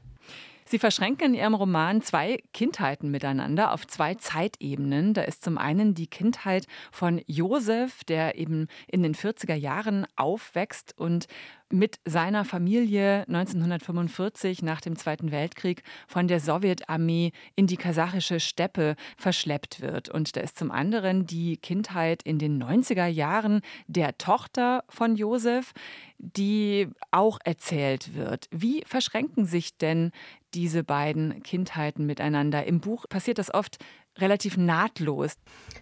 Sie 0.68 0.80
verschränken 0.80 1.28
in 1.28 1.34
Ihrem 1.34 1.54
Roman 1.54 2.02
zwei 2.02 2.42
Kindheiten 2.52 3.10
miteinander 3.10 3.72
auf 3.72 3.86
zwei 3.86 4.16
Zeitebenen. 4.16 5.14
Da 5.14 5.22
ist 5.22 5.44
zum 5.44 5.58
einen 5.58 5.94
die 5.94 6.08
Kindheit 6.08 6.66
von 6.90 7.22
Josef, 7.26 8.02
der 8.02 8.36
eben 8.36 8.66
in 8.88 9.04
den 9.04 9.14
40er 9.14 9.54
Jahren 9.54 10.06
aufwächst 10.16 10.98
und 10.98 11.28
mit 11.70 11.98
seiner 12.04 12.44
Familie 12.44 13.24
1945 13.28 14.62
nach 14.62 14.80
dem 14.80 14.96
Zweiten 14.96 15.32
Weltkrieg 15.32 15.82
von 16.06 16.28
der 16.28 16.40
Sowjetarmee 16.40 17.32
in 17.56 17.66
die 17.66 17.76
kasachische 17.76 18.40
Steppe 18.40 18.94
verschleppt 19.16 19.80
wird. 19.80 20.08
Und 20.08 20.36
da 20.36 20.40
ist 20.40 20.58
zum 20.58 20.70
anderen 20.70 21.26
die 21.26 21.56
Kindheit 21.56 22.22
in 22.22 22.38
den 22.38 22.62
90er 22.62 23.06
Jahren 23.06 23.62
der 23.86 24.16
Tochter 24.18 24.84
von 24.88 25.16
Josef, 25.16 25.72
die 26.18 26.88
auch 27.10 27.38
erzählt 27.44 28.14
wird. 28.14 28.48
Wie 28.50 28.82
verschränken 28.86 29.44
sich 29.44 29.76
denn 29.76 30.12
diese 30.54 30.84
beiden 30.84 31.42
Kindheiten 31.42 32.06
miteinander? 32.06 32.64
Im 32.64 32.80
Buch 32.80 33.06
passiert 33.08 33.38
das 33.38 33.52
oft 33.52 33.78
relativ 34.18 34.56
nahtlos. 34.56 35.36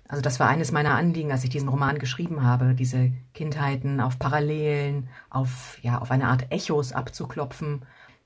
Also 0.09 0.23
das 0.23 0.39
war 0.39 0.49
eines 0.49 0.73
meiner 0.73 0.95
Anliegen, 0.95 1.33
als 1.33 1.45
ich 1.45 1.51
diesen 1.51 1.69
Roman 1.69 1.99
geschrieben 1.99 2.43
habe, 2.43 2.75
diese 2.75 3.13
Kindheiten 3.33 4.01
auf 4.01 4.19
Parallelen, 4.19 5.09
auf, 5.31 5.79
ja, 5.83 5.99
auf 5.99 6.11
eine 6.11 6.29
Art 6.29 6.51
Echos 6.51 6.93
abzuklopfen. 6.93 7.83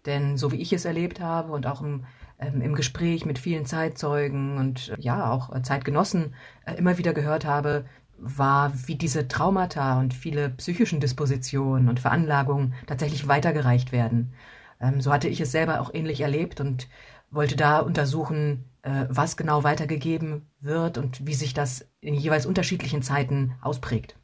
Denn 0.06 0.36
so 0.36 0.52
wie 0.52 0.60
ich 0.60 0.72
es 0.72 0.84
erlebt 0.84 1.20
habe 1.20 1.52
und 1.52 1.66
auch 1.66 1.82
im, 1.82 2.04
ähm, 2.38 2.60
im 2.62 2.74
Gespräch 2.74 3.24
mit 3.24 3.38
vielen 3.38 3.66
Zeitzeugen 3.66 4.58
und 4.58 4.90
äh, 4.90 4.96
ja, 4.98 5.30
auch 5.30 5.54
äh, 5.54 5.62
Zeitgenossen 5.62 6.34
äh, 6.64 6.74
immer 6.74 6.98
wieder 6.98 7.12
gehört 7.12 7.44
habe, 7.44 7.84
war, 8.18 8.72
wie 8.86 8.96
diese 8.96 9.28
Traumata 9.28 10.00
und 10.00 10.14
viele 10.14 10.50
psychischen 10.50 11.00
Dispositionen 11.00 11.88
und 11.88 12.00
Veranlagungen 12.00 12.74
tatsächlich 12.86 13.28
weitergereicht 13.28 13.92
werden. 13.92 14.32
Ähm, 14.80 15.00
so 15.00 15.12
hatte 15.12 15.28
ich 15.28 15.40
es 15.40 15.52
selber 15.52 15.80
auch 15.80 15.92
ähnlich 15.92 16.20
erlebt 16.20 16.60
und 16.60 16.88
wollte 17.30 17.56
da 17.56 17.80
untersuchen, 17.80 18.64
äh, 18.82 19.06
was 19.08 19.37
genau 19.37 19.64
weitergegeben 19.64 20.47
wird 20.61 20.99
und 20.99 21.26
wie 21.26 21.35
sich 21.35 21.54
das 21.54 21.87
in 22.00 22.14
jeweils 22.14 22.47
unterschiedlichen 22.47 23.02
Zeiten 23.02 23.54
ausprägt. 23.61 24.16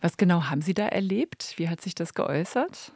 Was 0.00 0.16
genau 0.16 0.44
haben 0.44 0.62
Sie 0.62 0.74
da 0.74 0.86
erlebt? 0.86 1.54
Wie 1.56 1.68
hat 1.68 1.80
sich 1.80 1.94
das 1.94 2.14
geäußert? 2.14 2.92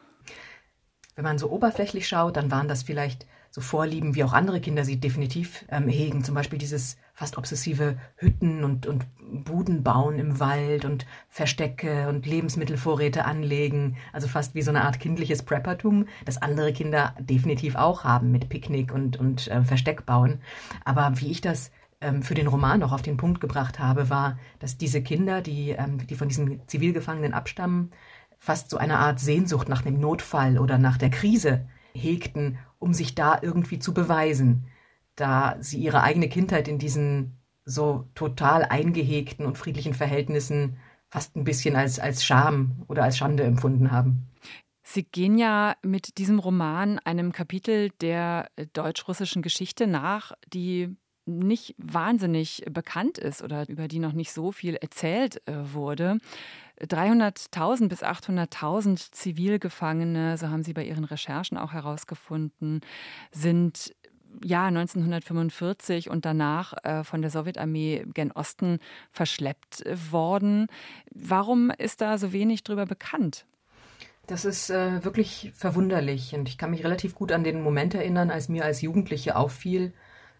Wenn 1.14 1.25
man 1.25 1.38
so 1.38 1.50
oberflächlich 1.50 2.09
schaut, 2.09 2.37
dann 2.37 2.50
waren 2.50 2.69
das 2.69 2.83
vielleicht 2.83 3.26
so 3.50 3.61
Vorlieben, 3.61 4.14
wie 4.14 4.25
auch 4.25 4.35
andere 4.35 4.61
Kinder 4.61 4.85
sie 4.85 5.00
definitiv 5.00 5.64
ähm, 5.71 5.88
hegen. 5.88 6.25
Zum 6.25 6.35
Beispiel 6.35 6.59
dieses 6.59 6.99
fast 7.16 7.38
obsessive 7.38 7.96
Hütten 8.16 8.62
und, 8.62 8.87
und 8.87 9.06
Buden 9.44 9.82
bauen 9.82 10.18
im 10.18 10.38
Wald 10.38 10.85
und 10.85 11.06
Verstecke 11.30 12.08
und 12.11 12.26
Lebensmittelvorräte 12.26 13.25
anlegen. 13.25 13.96
Also 14.12 14.28
fast 14.28 14.54
wie 14.54 14.61
so 14.61 14.70
eine 14.70 14.85
Art 14.85 15.00
kindliches 15.00 15.42
Preppertum, 15.42 16.08
das 16.26 16.37
andere 16.42 16.75
Kinder 16.75 17.14
definitiv 17.18 17.75
auch 17.75 18.04
haben 18.04 18.32
mit 18.32 18.50
Picknick 18.50 18.92
und, 18.92 19.16
und 19.16 19.49
äh, 19.49 19.64
Versteck 19.64 20.04
bauen. 20.04 20.42
Aber 20.85 21.11
wie 21.16 21.30
ich 21.30 21.40
das 21.40 21.70
ähm, 22.02 22.23
für 22.23 22.35
den 22.35 22.49
Roman 22.49 22.80
noch 22.80 22.92
auf 22.92 23.00
den 23.00 23.16
Punkt 23.16 23.40
gebracht 23.40 23.78
habe, 23.78 24.11
war, 24.11 24.38
dass 24.58 24.76
diese 24.76 25.02
Kinder, 25.02 25.40
die, 25.40 25.70
ähm, 25.70 26.06
die 26.06 26.16
von 26.16 26.28
diesen 26.28 26.68
Zivilgefangenen 26.68 27.32
abstammen, 27.32 27.92
fast 28.38 28.68
so 28.68 28.76
eine 28.76 28.99
Art 28.99 29.20
Sehnsucht 29.20 29.70
nach 29.70 29.80
dem 29.80 29.99
Notfall 29.99 30.58
oder 30.58 30.76
nach 30.76 30.99
der 30.99 31.08
Krise 31.08 31.66
hegten, 31.94 32.58
um 32.78 32.92
sich 32.92 33.14
da 33.14 33.38
irgendwie 33.40 33.78
zu 33.78 33.94
beweisen, 33.94 34.66
da 35.16 35.56
sie 35.61 35.78
ihre 35.78 36.02
eigene 36.02 36.28
Kindheit 36.28 36.68
in 36.68 36.78
diesen 36.78 37.38
so 37.64 38.08
total 38.14 38.64
eingehegten 38.64 39.44
und 39.44 39.58
friedlichen 39.58 39.94
Verhältnissen 39.94 40.76
fast 41.08 41.37
ein 41.37 41.44
bisschen 41.44 41.76
als, 41.76 41.99
als 41.99 42.25
Scham 42.25 42.85
oder 42.88 43.02
als 43.02 43.16
Schande 43.16 43.42
empfunden 43.42 43.90
haben. 43.90 44.28
Sie 44.82 45.02
gehen 45.02 45.37
ja 45.37 45.75
mit 45.82 46.18
diesem 46.18 46.38
Roman 46.38 47.00
einem 47.00 47.32
Kapitel 47.32 47.90
der 48.00 48.49
deutsch-russischen 48.73 49.42
Geschichte 49.42 49.88
nach, 49.88 50.32
die 50.52 50.96
nicht 51.26 51.75
wahnsinnig 51.76 52.64
bekannt 52.70 53.18
ist 53.18 53.42
oder 53.42 53.68
über 53.68 53.88
die 53.88 53.99
noch 53.99 54.12
nicht 54.12 54.32
so 54.32 54.52
viel 54.52 54.76
erzählt 54.76 55.42
äh, 55.49 55.54
wurde. 55.73 56.18
300.000 56.80 57.88
bis 57.88 58.04
800.000 58.04 59.11
Zivilgefangene, 59.11 60.38
so 60.38 60.50
haben 60.50 60.62
Sie 60.62 60.73
bei 60.73 60.85
Ihren 60.85 61.04
Recherchen 61.04 61.58
auch 61.58 61.73
herausgefunden, 61.73 62.80
sind 63.32 63.92
ja 64.45 64.66
1945 64.66 66.11
und 66.11 66.25
danach 66.25 66.75
äh, 66.85 67.05
von 67.05 67.23
der 67.23 67.31
Sowjetarmee 67.31 68.07
gen 68.12 68.33
Osten 68.33 68.78
verschleppt 69.11 69.85
worden. 70.11 70.69
Warum 71.12 71.71
ist 71.71 72.00
da 72.00 72.19
so 72.19 72.33
wenig 72.33 72.64
drüber 72.64 72.87
bekannt? 72.87 73.47
Das 74.26 74.45
ist 74.45 74.71
äh, 74.71 75.05
wirklich 75.05 75.52
verwunderlich 75.55 76.35
und 76.35 76.49
ich 76.49 76.59
kann 76.59 76.71
mich 76.71 76.83
relativ 76.83 77.14
gut 77.14 77.31
an 77.31 77.45
den 77.45 77.62
Moment 77.62 77.95
erinnern, 77.95 78.31
als 78.31 78.49
mir 78.49 78.64
als 78.64 78.83
Jugendliche 78.83 79.37
auffiel, 79.37 79.93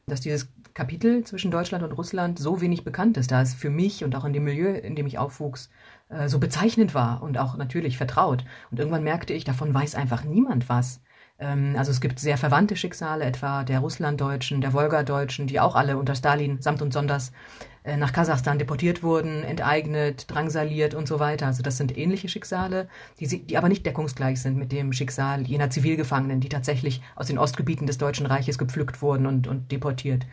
dass 0.07 0.21
dieses 0.21 0.49
Kapitel 0.75 1.25
zwischen 1.25 1.51
Deutschland 1.51 1.85
und 1.85 1.93
Russland 1.93 2.39
so 2.39 2.61
wenig 2.61 2.85
bekannt 2.85 3.17
ist, 3.17 3.31
da 3.31 3.43
es 3.43 3.55
für 3.55 3.71
mich 3.71 4.05
und 4.05 4.15
auch 4.15 4.25
in 4.25 4.33
dem 4.33 4.45
Milieu, 4.45 4.75
in 4.75 4.95
dem 4.95 5.07
ich 5.07 5.19
aufwuchs, 5.19 5.71
äh, 6.09 6.29
so 6.29 6.39
bezeichnend 6.39 6.95
war 6.95 7.23
und 7.23 7.39
auch 7.39 7.57
natürlich 7.57 7.97
vertraut. 7.97 8.45
Und 8.71 8.79
irgendwann 8.79 9.05
merkte 9.05 9.33
ich, 9.33 9.45
davon 9.45 9.73
weiß 9.73 9.95
einfach 9.95 10.25
niemand 10.25 10.69
was. 10.69 11.01
Ähm, 11.39 11.75
also 11.77 11.91
es 11.91 12.01
gibt 12.01 12.19
sehr 12.19 12.39
verwandte 12.39 12.77
Schicksale, 12.77 13.25
etwa 13.25 13.65
der 13.65 13.81
Russlanddeutschen, 13.81 14.61
der 14.61 14.73
Wolgadeutschen, 14.73 15.47
die 15.47 15.61
auch 15.61 15.75
alle 15.75 15.97
unter 15.97 16.15
Stalin 16.15 16.61
samt 16.61 16.83
und 16.83 16.93
sonders 16.93 17.33
äh, 17.85 17.97
nach 17.97 18.13
Kasachstan 18.13 18.59
deportiert 18.59 19.03
wurden, 19.03 19.45
enteignet, 19.45 20.27
drangsaliert 20.29 20.95
und 20.95 21.07
so 21.07 21.21
weiter. 21.21 21.47
Also 21.47 21.63
das 21.63 21.77
sind 21.77 21.97
ähnliche 21.97 22.29
Schicksale, 22.29 22.89
die, 23.21 23.47
die 23.47 23.57
aber 23.57 23.69
nicht 23.69 23.87
deckungsgleich 23.87 24.41
sind 24.41 24.57
mit 24.57 24.73
dem 24.73 24.93
Schicksal 24.93 25.47
jener 25.47 25.71
Zivilgefangenen, 25.71 26.41
die 26.41 26.49
tatsächlich 26.49 27.03
aus 27.15 27.29
den 27.29 27.39
Ostgebieten 27.39 27.87
des 27.87 27.99
Deutschen 27.99 28.27
Reiches 28.27 28.59
gepflückt 28.59 29.03
wurden 29.03 29.27
und, 29.27 29.47
und 29.47 29.71
deportiert. 29.71 30.27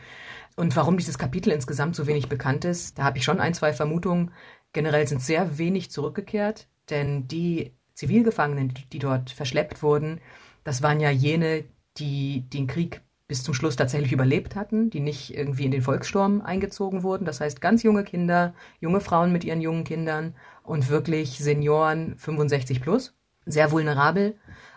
Und 0.55 0.75
warum 0.75 0.97
dieses 0.97 1.17
Kapitel 1.17 1.51
insgesamt 1.51 1.95
so 1.95 2.07
wenig 2.07 2.29
bekannt 2.29 2.65
ist, 2.65 2.97
da 2.97 3.03
habe 3.03 3.17
ich 3.17 3.23
schon 3.23 3.39
ein, 3.39 3.53
zwei 3.53 3.73
Vermutungen. 3.73 4.31
Generell 4.71 5.07
sind 5.07 5.21
sehr 5.21 5.57
wenig 5.57 5.91
zurückgekehrt, 5.91 6.67
denn 6.89 7.27
die 7.27 7.73
Zivilgefangenen, 7.93 8.73
die 8.91 8.99
dort 8.99 9.31
verschleppt 9.31 9.83
wurden, 9.83 10.19
das 10.63 10.81
waren 10.81 10.99
ja 10.99 11.09
jene, 11.09 11.65
die 11.97 12.41
den 12.49 12.67
Krieg 12.67 13.01
bis 13.27 13.43
zum 13.43 13.53
Schluss 13.53 13.75
tatsächlich 13.75 14.11
überlebt 14.11 14.55
hatten, 14.55 14.89
die 14.89 14.99
nicht 14.99 15.35
irgendwie 15.35 15.65
in 15.65 15.71
den 15.71 15.81
Volkssturm 15.81 16.41
eingezogen 16.41 17.03
wurden. 17.03 17.25
Das 17.25 17.41
heißt, 17.41 17.61
ganz 17.61 17.83
junge 17.83 18.03
Kinder, 18.03 18.53
junge 18.79 18.99
Frauen 18.99 19.31
mit 19.31 19.43
ihren 19.43 19.61
jungen 19.61 19.83
Kindern 19.83 20.35
und 20.63 20.89
wirklich 20.89 21.39
Senioren 21.39 22.15
65 22.17 22.81
plus, 22.81 23.15
sehr 23.45 23.71
vulnerabel. 23.71 24.35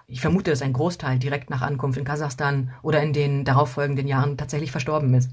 Ich 0.09 0.21
vermute, 0.21 0.53
dass 0.53 0.63
ein 0.63 0.73
Großteil 0.73 1.19
direkt 1.19 1.51
nach 1.51 1.63
Ankunft 1.63 1.99
in 1.99 2.05
Kasachstan 2.05 2.71
oder 2.83 3.03
in 3.03 3.13
den 3.13 3.45
darauffolgenden 3.45 4.07
Jahren 4.07 4.37
tatsächlich 4.37 4.71
verstorben 4.71 5.13
ist. 5.15 5.33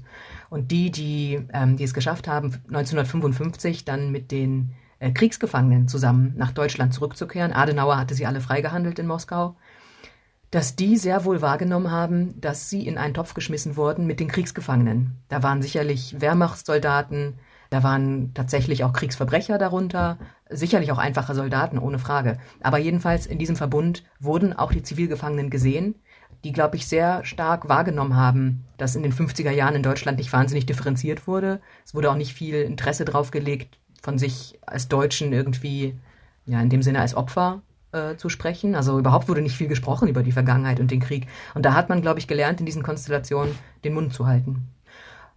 Und 0.50 0.72
die, 0.72 0.90
die, 0.90 1.46
ähm, 1.52 1.76
die 1.76 1.84
es 1.84 1.94
geschafft 1.94 2.26
haben, 2.26 2.54
1955 2.66 3.84
dann 3.84 4.10
mit 4.10 4.32
den 4.32 4.72
äh, 4.98 5.12
Kriegsgefangenen 5.12 5.86
zusammen 5.86 6.34
nach 6.36 6.50
Deutschland 6.50 6.92
zurückzukehren, 6.92 7.52
Adenauer 7.52 7.96
hatte 7.96 8.14
sie 8.14 8.26
alle 8.26 8.40
freigehandelt 8.40 8.98
in 8.98 9.06
Moskau, 9.06 9.54
dass 10.54 10.76
die 10.76 10.96
sehr 10.96 11.24
wohl 11.24 11.42
wahrgenommen 11.42 11.90
haben, 11.90 12.40
dass 12.40 12.70
sie 12.70 12.86
in 12.86 12.96
einen 12.96 13.12
Topf 13.12 13.34
geschmissen 13.34 13.76
wurden 13.76 14.06
mit 14.06 14.20
den 14.20 14.28
Kriegsgefangenen. 14.28 15.16
Da 15.28 15.42
waren 15.42 15.62
sicherlich 15.62 16.20
Wehrmachtssoldaten, 16.20 17.40
da 17.70 17.82
waren 17.82 18.32
tatsächlich 18.34 18.84
auch 18.84 18.92
Kriegsverbrecher 18.92 19.58
darunter, 19.58 20.16
sicherlich 20.48 20.92
auch 20.92 20.98
einfache 20.98 21.34
Soldaten, 21.34 21.76
ohne 21.76 21.98
Frage. 21.98 22.38
Aber 22.60 22.78
jedenfalls 22.78 23.26
in 23.26 23.40
diesem 23.40 23.56
Verbund 23.56 24.04
wurden 24.20 24.52
auch 24.52 24.70
die 24.70 24.84
Zivilgefangenen 24.84 25.50
gesehen, 25.50 25.96
die, 26.44 26.52
glaube 26.52 26.76
ich, 26.76 26.86
sehr 26.86 27.24
stark 27.24 27.68
wahrgenommen 27.68 28.14
haben, 28.14 28.64
dass 28.76 28.94
in 28.94 29.02
den 29.02 29.12
50er 29.12 29.50
Jahren 29.50 29.74
in 29.74 29.82
Deutschland 29.82 30.18
nicht 30.18 30.32
wahnsinnig 30.32 30.66
differenziert 30.66 31.26
wurde. 31.26 31.60
Es 31.84 31.96
wurde 31.96 32.12
auch 32.12 32.16
nicht 32.16 32.32
viel 32.32 32.62
Interesse 32.62 33.04
drauf 33.04 33.32
gelegt, 33.32 33.80
von 34.02 34.18
sich 34.18 34.60
als 34.64 34.86
Deutschen 34.86 35.32
irgendwie, 35.32 35.98
ja, 36.46 36.60
in 36.60 36.70
dem 36.70 36.82
Sinne 36.82 37.00
als 37.00 37.16
Opfer 37.16 37.62
äh, 37.94 38.16
zu 38.16 38.28
sprechen. 38.28 38.74
Also 38.74 38.98
überhaupt 38.98 39.28
wurde 39.28 39.40
nicht 39.40 39.56
viel 39.56 39.68
gesprochen 39.68 40.08
über 40.08 40.22
die 40.22 40.32
Vergangenheit 40.32 40.80
und 40.80 40.90
den 40.90 41.00
Krieg. 41.00 41.28
Und 41.54 41.64
da 41.64 41.74
hat 41.74 41.88
man, 41.88 42.02
glaube 42.02 42.18
ich, 42.18 42.28
gelernt, 42.28 42.60
in 42.60 42.66
diesen 42.66 42.82
Konstellationen 42.82 43.54
den 43.84 43.94
Mund 43.94 44.12
zu 44.12 44.26
halten. 44.26 44.68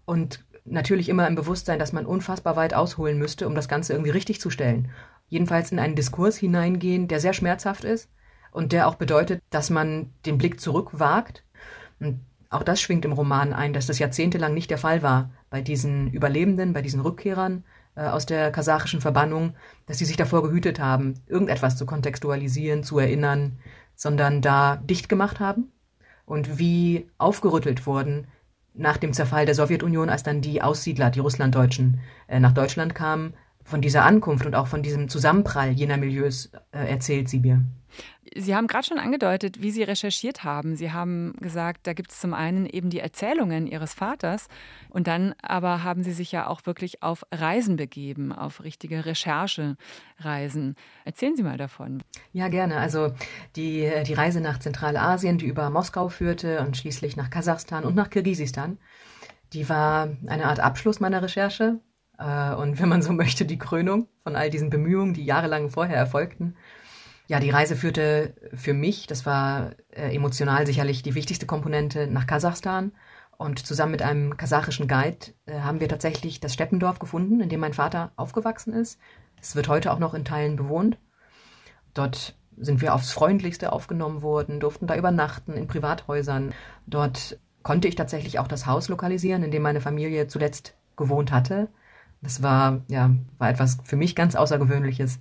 Und 0.06 0.44
natürlich 0.66 1.10
immer 1.10 1.28
im 1.28 1.36
Bewusstsein, 1.36 1.80
dass 1.80 1.94
man 1.94 2.06
unfassbar 2.06 2.56
weit 2.56 2.74
ausholen 2.74 3.18
müsste, 3.18 3.48
um 3.48 3.56
das 3.56 3.70
Ganze 3.70 3.94
irgendwie 3.94 4.12
richtig 4.12 4.42
zu 4.42 4.50
stellen. 4.50 4.90
Jedenfalls 5.30 5.72
in 5.72 5.80
einen 5.80 5.96
Diskurs 5.96 6.38
hineingehen, 6.38 7.08
der 7.08 7.20
sehr 7.20 7.34
schmerzhaft 7.34 7.84
ist 7.84 8.10
und 8.52 8.72
der 8.72 8.88
auch 8.88 8.96
bedeutet, 8.96 9.42
dass 9.50 9.70
man 9.70 10.12
den 10.26 10.38
Blick 10.38 10.60
zurück 10.60 10.92
wagt. 10.94 11.44
Und 12.00 12.22
auch 12.50 12.64
das 12.64 12.82
schwingt 12.82 13.06
im 13.06 13.14
Roman 13.14 13.54
ein, 13.54 13.74
dass 13.74 13.88
das 13.88 14.00
jahrzehntelang 14.00 14.54
nicht 14.54 14.70
der 14.70 14.78
Fall 14.78 15.04
war 15.04 15.32
bei 15.50 15.62
diesen 15.62 16.12
Überlebenden, 16.12 16.74
bei 16.74 16.82
diesen 16.82 17.02
Rückkehrern, 17.02 17.64
aus 18.02 18.26
der 18.26 18.52
kasachischen 18.52 19.02
Verbannung, 19.02 19.56
dass 19.86 19.98
sie 19.98 20.06
sich 20.06 20.18
davor 20.18 20.44
gehütet 20.44 20.80
haben, 20.80 21.16
irgendetwas 21.28 21.78
zu 21.78 21.86
kontextualisieren, 21.86 22.84
zu 22.84 23.00
erinnern, 23.00 23.60
sondern 23.96 24.42
da 24.42 24.78
dicht 24.78 25.10
gemacht 25.10 25.40
haben 25.40 25.72
und 26.26 26.60
wie 26.60 27.10
aufgerüttelt 27.18 27.86
wurden 27.88 28.28
nach 28.74 28.98
dem 28.98 29.14
Zerfall 29.14 29.46
der 29.46 29.56
Sowjetunion, 29.56 30.10
als 30.10 30.24
dann 30.24 30.42
die 30.42 30.62
Aussiedler, 30.62 31.10
die 31.10 31.20
Russlanddeutschen, 31.20 32.00
äh, 32.28 32.40
nach 32.40 32.54
Deutschland 32.54 32.94
kamen, 32.94 33.34
von 33.68 33.82
dieser 33.82 34.06
Ankunft 34.06 34.46
und 34.46 34.56
auch 34.56 34.68
von 34.68 34.82
diesem 34.82 35.10
Zusammenprall 35.10 35.72
jener 35.72 35.98
Milieus 35.98 36.52
äh, 36.72 36.90
erzählt 36.90 37.28
sie 37.28 37.40
mir. 37.40 37.62
Sie 38.36 38.56
haben 38.56 38.68
gerade 38.68 38.86
schon 38.86 39.00
angedeutet, 39.00 39.62
wie 39.62 39.72
Sie 39.72 39.84
recherchiert 39.84 40.44
haben. 40.44 40.76
Sie 40.76 40.92
haben 40.92 41.34
gesagt, 41.40 41.88
da 41.88 41.94
gibt 41.94 42.12
es 42.12 42.20
zum 42.20 42.34
einen 42.34 42.66
eben 42.66 42.90
die 42.90 43.00
Erzählungen 43.00 43.68
Ihres 43.68 43.94
Vaters 43.94 44.48
und 44.90 45.08
dann 45.08 45.34
aber 45.42 45.84
haben 45.84 46.04
Sie 46.04 46.12
sich 46.12 46.32
ja 46.32 46.48
auch 46.48 46.66
wirklich 46.66 47.02
auf 47.02 47.26
Reisen 47.32 47.78
begeben, 47.78 48.32
auf 48.32 48.64
richtige 48.64 49.06
Recherchereisen. 49.06 50.76
Erzählen 51.06 51.36
Sie 51.36 51.44
mal 51.44 51.58
davon. 51.58 52.04
Ja, 52.34 52.50
gerne. 52.50 52.78
Also 52.78 53.14
die, 53.56 53.90
die 54.06 54.14
Reise 54.14 54.42
nach 54.42 54.60
Zentralasien, 54.60 55.38
die 55.38 55.48
über 55.48 55.70
Moskau 55.70 56.10
führte 56.10 56.62
und 56.62 56.78
schließlich 56.78 57.16
nach 57.16 57.30
Kasachstan 57.30 57.86
und 57.86 57.96
nach 57.96 58.10
Kirgisistan, 58.10 58.78
die 59.54 59.68
war 59.70 60.10
eine 60.28 60.46
Art 60.46 60.60
Abschluss 60.60 61.00
meiner 61.00 61.22
Recherche 61.22 61.80
äh, 62.18 62.54
und 62.54 62.80
wenn 62.80 62.90
man 62.90 63.02
so 63.02 63.14
möchte, 63.14 63.46
die 63.46 63.58
Krönung 63.58 64.08
von 64.24 64.36
all 64.36 64.50
diesen 64.50 64.70
Bemühungen, 64.70 65.14
die 65.14 65.26
jahrelang 65.26 65.70
vorher 65.70 65.98
erfolgten. 65.98 66.56
Ja, 67.28 67.40
die 67.40 67.50
Reise 67.50 67.76
führte 67.76 68.34
für 68.54 68.74
mich, 68.74 69.06
das 69.08 69.26
war 69.26 69.72
äh, 69.92 70.16
emotional 70.16 70.66
sicherlich 70.66 71.04
die 71.04 71.16
wichtigste 71.16 71.46
Komponente, 71.46 72.08
nach 72.08 72.26
Kasachstan. 72.26 72.94
Und 73.38 73.66
zusammen 73.68 73.92
mit 73.92 74.02
einem 74.02 74.36
kasachischen 74.36 74.88
Guide 74.88 75.34
äh, 75.46 75.60
haben 75.60 75.80
wir 75.80 75.90
tatsächlich 75.90 76.40
das 76.40 76.54
Steppendorf 76.54 77.00
gefunden, 77.00 77.42
in 77.42 77.50
dem 77.50 77.60
mein 77.60 77.74
Vater 77.74 78.12
aufgewachsen 78.16 78.74
ist. 78.74 79.00
Es 79.40 79.56
wird 79.56 79.68
heute 79.68 79.92
auch 79.92 80.00
noch 80.00 80.14
in 80.14 80.26
Teilen 80.26 80.56
bewohnt. 80.56 80.98
Dort 81.94 82.36
sind 82.56 82.82
wir 82.82 82.96
aufs 82.96 83.12
Freundlichste 83.12 83.72
aufgenommen 83.72 84.24
worden, 84.24 84.60
durften 84.60 84.88
da 84.88 84.96
übernachten 84.96 85.54
in 85.54 85.68
Privathäusern. 85.68 86.54
Dort 86.88 87.40
konnte 87.62 87.88
ich 87.88 87.96
tatsächlich 87.96 88.40
auch 88.40 88.48
das 88.48 88.66
Haus 88.66 88.88
lokalisieren, 88.90 89.44
in 89.44 89.52
dem 89.52 89.62
meine 89.62 89.82
Familie 89.82 90.28
zuletzt 90.28 90.76
gewohnt 90.96 91.32
hatte. 91.32 91.70
Das 92.22 92.42
war, 92.42 92.82
ja, 92.88 93.12
war 93.38 93.50
etwas 93.50 93.78
für 93.84 93.96
mich 93.96 94.16
ganz 94.16 94.36
Außergewöhnliches 94.36 95.20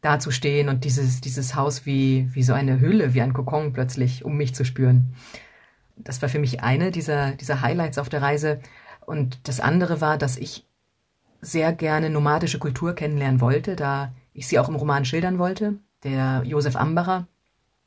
dazustehen 0.00 0.68
und 0.68 0.84
dieses, 0.84 1.20
dieses 1.20 1.54
Haus 1.54 1.84
wie, 1.86 2.28
wie 2.32 2.42
so 2.42 2.52
eine 2.52 2.80
Hülle, 2.80 3.14
wie 3.14 3.20
ein 3.20 3.32
Kokon 3.32 3.72
plötzlich 3.72 4.24
um 4.24 4.36
mich 4.36 4.54
zu 4.54 4.64
spüren. 4.64 5.14
Das 5.96 6.22
war 6.22 6.28
für 6.28 6.38
mich 6.38 6.62
eine 6.62 6.90
dieser, 6.90 7.32
dieser 7.32 7.60
Highlights 7.60 7.98
auf 7.98 8.08
der 8.08 8.22
Reise. 8.22 8.60
Und 9.04 9.48
das 9.48 9.60
andere 9.60 10.00
war, 10.00 10.16
dass 10.16 10.38
ich 10.38 10.66
sehr 11.42 11.72
gerne 11.72 12.10
nomadische 12.10 12.58
Kultur 12.58 12.94
kennenlernen 12.94 13.40
wollte, 13.40 13.76
da 13.76 14.12
ich 14.32 14.46
sie 14.48 14.58
auch 14.58 14.68
im 14.68 14.76
Roman 14.76 15.04
schildern 15.04 15.38
wollte. 15.38 15.74
Der 16.04 16.42
Josef 16.46 16.76
Ambacher, 16.76 17.26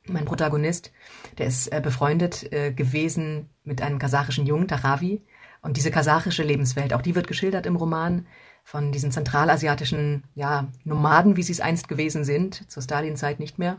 mein 0.06 0.24
Protagonist, 0.24 0.92
der 1.38 1.46
ist 1.46 1.72
äh, 1.72 1.80
befreundet 1.80 2.52
äh, 2.52 2.72
gewesen 2.72 3.48
mit 3.64 3.82
einem 3.82 3.98
kasachischen 3.98 4.46
Jungen, 4.46 4.68
Taravi. 4.68 5.22
Und 5.64 5.78
diese 5.78 5.90
kasachische 5.90 6.42
Lebenswelt, 6.42 6.92
auch 6.92 7.00
die 7.00 7.14
wird 7.14 7.26
geschildert 7.26 7.64
im 7.64 7.76
Roman 7.76 8.26
von 8.64 8.92
diesen 8.92 9.10
zentralasiatischen 9.10 10.24
ja, 10.34 10.68
Nomaden, 10.84 11.38
wie 11.38 11.42
sie 11.42 11.52
es 11.52 11.60
einst 11.60 11.88
gewesen 11.88 12.22
sind, 12.22 12.70
zur 12.70 12.82
Stalin-Zeit 12.82 13.40
nicht 13.40 13.58
mehr. 13.58 13.78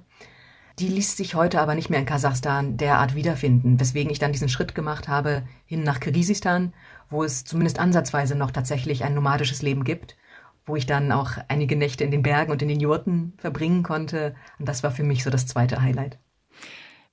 Die 0.80 0.88
ließ 0.88 1.15
sich 1.15 1.36
heute 1.36 1.62
aber 1.62 1.76
nicht 1.76 1.91
mehr 1.91 2.00
in 2.00 2.08
Kasachstan 2.08 2.76
derart 2.78 3.13
wiederfinden, 3.13 3.80
weswegen 3.80 4.12
ich 4.12 4.17
dann 4.17 4.32
diesen 4.32 4.50
Schritt 4.50 4.74
gemacht 4.74 5.08
habe 5.08 5.43
hin 5.65 5.84
nach 5.84 6.00
Kirgisistan, 6.00 6.74
wo 7.12 7.24
es 7.24 7.45
zumindest 7.45 7.78
ansatzweise 7.78 8.34
noch 8.34 8.50
tatsächlich 8.50 9.04
ein 9.04 9.13
nomadisches 9.13 9.62
Leben 9.62 9.84
gibt, 9.84 10.17
wo 10.65 10.76
ich 10.76 10.88
dann 10.88 11.12
auch 11.12 11.34
einige 11.50 11.76
Nächte 11.76 12.04
in 12.04 12.10
den 12.10 12.24
Bergen 12.24 12.52
und 12.52 12.63
in 12.63 12.67
den 12.67 12.80
Jurten 12.80 13.34
verbringen 13.38 13.84
konnte. 13.84 14.36
Und 14.58 14.67
das 14.67 14.82
war 14.82 14.89
für 14.89 15.04
mich 15.04 15.24
so 15.24 15.30
das 15.30 15.45
zweite 15.45 15.84
Highlight. 15.84 16.17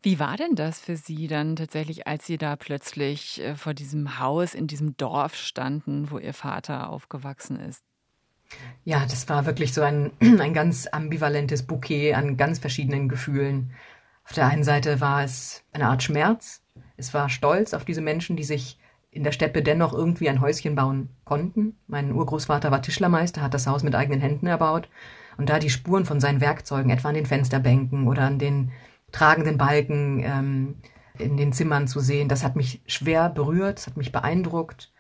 Wie 0.02 0.18
war 0.18 0.36
denn 0.36 0.56
das 0.56 0.80
für 0.80 0.96
Sie 0.96 1.28
dann 1.28 1.54
tatsächlich, 1.54 2.08
als 2.08 2.26
Sie 2.26 2.36
da 2.36 2.56
plötzlich 2.56 3.40
äh, 3.40 3.54
vor 3.54 3.72
diesem 3.72 4.18
Haus 4.18 4.54
in 4.54 4.66
diesem 4.66 4.96
Dorf 4.96 5.36
standen, 5.36 6.10
wo 6.10 6.18
Ihr 6.18 6.34
Vater 6.34 6.90
aufgewachsen 6.90 7.60
ist? 7.60 7.84
Ja, 8.84 9.06
das 9.08 9.28
war 9.28 9.46
wirklich 9.46 9.72
so 9.72 9.82
ein, 9.82 10.10
ein 10.20 10.54
ganz 10.54 10.88
ambivalentes 10.88 11.62
Bouquet 11.62 12.14
an 12.14 12.36
ganz 12.36 12.58
verschiedenen 12.58 13.08
Gefühlen. 13.08 13.72
Auf 14.24 14.32
der 14.32 14.46
einen 14.46 14.64
Seite 14.64 15.00
war 15.00 15.22
es 15.22 15.62
eine 15.72 15.88
Art 15.88 16.02
Schmerz. 16.02 16.62
Es 16.96 17.14
war 17.14 17.28
Stolz 17.28 17.72
auf 17.72 17.84
diese 17.84 18.00
Menschen, 18.00 18.36
die 18.36 18.44
sich 18.44 18.78
in 19.12 19.24
der 19.24 19.32
Steppe 19.32 19.62
dennoch 19.62 19.92
irgendwie 19.92 20.28
ein 20.28 20.40
Häuschen 20.40 20.74
bauen 20.74 21.10
konnten. 21.24 21.76
Mein 21.86 22.12
Urgroßvater 22.12 22.70
war 22.70 22.82
Tischlermeister, 22.82 23.42
hat 23.42 23.54
das 23.54 23.66
Haus 23.66 23.82
mit 23.82 23.94
eigenen 23.94 24.20
Händen 24.20 24.46
erbaut. 24.46 24.88
Und 25.36 25.48
da 25.48 25.58
die 25.58 25.70
Spuren 25.70 26.06
von 26.06 26.18
seinen 26.18 26.40
Werkzeugen, 26.40 26.90
etwa 26.90 27.10
an 27.10 27.14
den 27.14 27.26
Fensterbänken 27.26 28.08
oder 28.08 28.22
an 28.22 28.38
den 28.38 28.72
tragenden 29.12 29.58
Balken 29.58 30.20
ähm, 30.24 30.76
in 31.18 31.36
den 31.36 31.52
Zimmern 31.52 31.86
zu 31.86 32.00
sehen. 32.00 32.28
Das 32.28 32.42
hat 32.42 32.56
mich 32.56 32.82
schwer 32.86 33.28
berührt, 33.28 33.78
es 33.78 33.86
hat 33.86 33.96
mich 33.96 34.12
beeindruckt, 34.12 34.92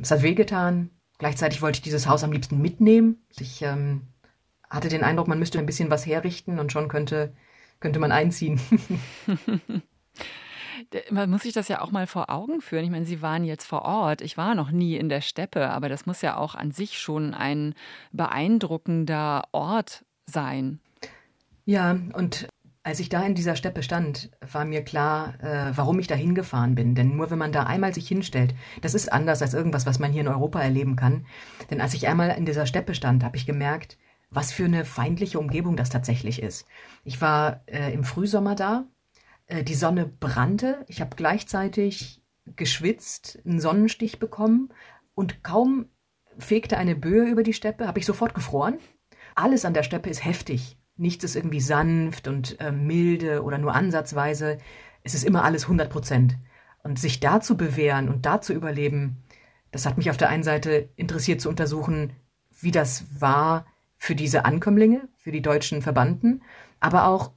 es 0.00 0.10
hat 0.10 0.22
wehgetan. 0.22 0.90
Gleichzeitig 1.18 1.62
wollte 1.62 1.76
ich 1.76 1.82
dieses 1.82 2.06
Haus 2.06 2.24
am 2.24 2.32
liebsten 2.32 2.60
mitnehmen. 2.60 3.24
Ich 3.38 3.62
ähm, 3.62 4.02
hatte 4.70 4.88
den 4.88 5.04
Eindruck, 5.04 5.28
man 5.28 5.38
müsste 5.38 5.58
ein 5.58 5.66
bisschen 5.66 5.90
was 5.90 6.06
herrichten 6.06 6.58
und 6.58 6.72
schon 6.72 6.88
könnte, 6.88 7.34
könnte 7.80 7.98
man 7.98 8.12
einziehen. 8.12 8.60
man 11.10 11.30
muss 11.30 11.42
sich 11.42 11.52
das 11.52 11.68
ja 11.68 11.80
auch 11.80 11.90
mal 11.90 12.06
vor 12.06 12.30
Augen 12.30 12.60
führen. 12.60 12.84
Ich 12.84 12.90
meine, 12.90 13.04
Sie 13.04 13.20
waren 13.20 13.44
jetzt 13.44 13.66
vor 13.66 13.82
Ort. 13.82 14.20
Ich 14.20 14.36
war 14.36 14.54
noch 14.54 14.70
nie 14.70 14.96
in 14.96 15.08
der 15.08 15.20
Steppe, 15.20 15.70
aber 15.70 15.88
das 15.88 16.06
muss 16.06 16.22
ja 16.22 16.36
auch 16.36 16.54
an 16.54 16.70
sich 16.70 16.98
schon 16.98 17.34
ein 17.34 17.74
beeindruckender 18.12 19.44
Ort 19.52 20.04
sein. 20.26 20.80
Ja, 21.64 21.98
und 22.14 22.48
Als 22.82 23.00
ich 23.00 23.08
da 23.08 23.22
in 23.24 23.34
dieser 23.34 23.56
Steppe 23.56 23.82
stand, 23.82 24.30
war 24.40 24.64
mir 24.64 24.82
klar, 24.82 25.34
äh, 25.42 25.72
warum 25.76 25.98
ich 25.98 26.06
da 26.06 26.14
hingefahren 26.14 26.74
bin. 26.74 26.94
Denn 26.94 27.16
nur 27.16 27.30
wenn 27.30 27.38
man 27.38 27.52
da 27.52 27.64
einmal 27.64 27.92
sich 27.92 28.08
hinstellt, 28.08 28.54
das 28.80 28.94
ist 28.94 29.12
anders 29.12 29.42
als 29.42 29.52
irgendwas, 29.52 29.84
was 29.84 29.98
man 29.98 30.12
hier 30.12 30.22
in 30.22 30.28
Europa 30.28 30.60
erleben 30.60 30.96
kann. 30.96 31.26
Denn 31.70 31.80
als 31.80 31.94
ich 31.94 32.08
einmal 32.08 32.30
in 32.30 32.46
dieser 32.46 32.66
Steppe 32.66 32.94
stand, 32.94 33.24
habe 33.24 33.36
ich 33.36 33.46
gemerkt, 33.46 33.98
was 34.30 34.52
für 34.52 34.64
eine 34.64 34.84
feindliche 34.84 35.38
Umgebung 35.38 35.76
das 35.76 35.90
tatsächlich 35.90 36.42
ist. 36.42 36.66
Ich 37.04 37.20
war 37.20 37.62
äh, 37.66 37.92
im 37.92 38.04
Frühsommer 38.04 38.54
da, 38.54 38.84
äh, 39.46 39.64
die 39.64 39.74
Sonne 39.74 40.06
brannte, 40.06 40.84
ich 40.88 41.00
habe 41.00 41.16
gleichzeitig 41.16 42.22
geschwitzt, 42.56 43.40
einen 43.44 43.60
Sonnenstich 43.60 44.18
bekommen 44.18 44.70
und 45.14 45.42
kaum 45.42 45.86
fegte 46.38 46.78
eine 46.78 46.94
Böe 46.94 47.28
über 47.28 47.42
die 47.42 47.52
Steppe, 47.52 47.86
habe 47.86 47.98
ich 47.98 48.06
sofort 48.06 48.34
gefroren. 48.34 48.78
Alles 49.34 49.64
an 49.64 49.74
der 49.74 49.82
Steppe 49.82 50.10
ist 50.10 50.24
heftig. 50.24 50.77
Nichts 50.98 51.24
ist 51.24 51.36
irgendwie 51.36 51.60
sanft 51.60 52.28
und 52.28 52.60
äh, 52.60 52.72
milde 52.72 53.42
oder 53.42 53.56
nur 53.56 53.74
ansatzweise. 53.74 54.58
Es 55.02 55.14
ist 55.14 55.24
immer 55.24 55.44
alles 55.44 55.64
100 55.64 55.88
Prozent. 55.90 56.36
Und 56.82 56.98
sich 56.98 57.20
da 57.20 57.40
zu 57.40 57.56
bewähren 57.56 58.08
und 58.08 58.26
da 58.26 58.40
zu 58.40 58.52
überleben, 58.52 59.22
das 59.70 59.86
hat 59.86 59.96
mich 59.96 60.10
auf 60.10 60.16
der 60.16 60.28
einen 60.28 60.42
Seite 60.42 60.88
interessiert 60.96 61.40
zu 61.40 61.48
untersuchen, 61.48 62.12
wie 62.60 62.70
das 62.70 63.04
war 63.20 63.66
für 63.96 64.14
diese 64.14 64.44
Ankömmlinge, 64.44 65.08
für 65.16 65.32
die 65.32 65.42
deutschen 65.42 65.82
Verbannten, 65.82 66.42
aber 66.80 67.06
auch 67.06 67.32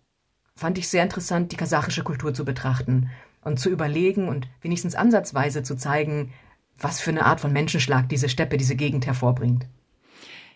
fand 0.55 0.77
ich 0.77 0.87
sehr 0.87 1.03
interessant, 1.03 1.51
die 1.51 1.57
kasachische 1.57 2.03
Kultur 2.03 2.33
zu 2.33 2.45
betrachten 2.45 3.09
und 3.41 3.59
zu 3.59 3.69
überlegen 3.69 4.27
und 4.27 4.47
wenigstens 4.61 4.95
ansatzweise 4.95 5.63
zu 5.63 5.75
zeigen, 5.75 6.33
was 6.77 7.01
für 7.01 7.09
eine 7.09 7.25
Art 7.25 7.39
von 7.39 7.51
Menschenschlag 7.51 8.09
diese 8.09 8.29
Steppe, 8.29 8.57
diese 8.57 8.75
Gegend 8.75 9.05
hervorbringt. 9.07 9.67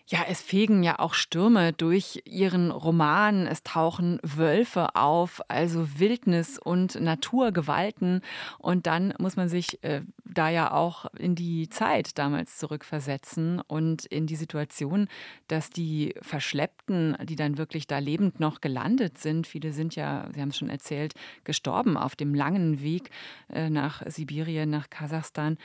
Ja, 0.08 0.20
es 0.28 0.40
fegen 0.40 0.84
ja 0.84 1.00
auch 1.00 1.14
Stürme 1.14 1.72
durch 1.72 2.22
ihren 2.26 2.70
Roman. 2.70 3.48
Es 3.48 3.64
tauchen 3.64 4.20
Wölfe 4.22 4.94
auf, 4.94 5.42
also 5.48 5.98
Wildnis 5.98 6.60
und 6.60 7.00
Naturgewalten. 7.00 8.20
Und 8.58 8.86
dann 8.86 9.14
muss 9.18 9.34
man 9.34 9.48
sich 9.48 9.82
äh, 9.82 10.02
da 10.24 10.48
ja 10.48 10.70
auch 10.70 11.06
in 11.18 11.34
die 11.34 11.68
Zeit 11.70 12.18
damals 12.18 12.56
zurückversetzen 12.58 13.60
und 13.60 14.04
in 14.06 14.28
die 14.28 14.36
Situation, 14.36 15.08
dass 15.48 15.70
die 15.70 16.14
Verschleppten, 16.22 17.16
die 17.24 17.34
dann 17.34 17.58
wirklich 17.58 17.88
da 17.88 17.98
lebend 17.98 18.38
noch 18.38 18.60
gelandet 18.60 19.18
sind, 19.18 19.48
viele 19.48 19.72
sind 19.72 19.96
ja, 19.96 20.28
Sie 20.32 20.40
haben 20.40 20.50
es 20.50 20.56
schon 20.56 20.70
erzählt, 20.70 21.14
gestorben 21.42 21.96
auf 21.96 22.14
dem 22.14 22.32
langen 22.32 22.80
Weg 22.80 23.10
äh, 23.52 23.70
nach 23.70 24.02
Sibirien, 24.06 24.70
nach 24.70 24.88
Kasachstan 24.88 25.58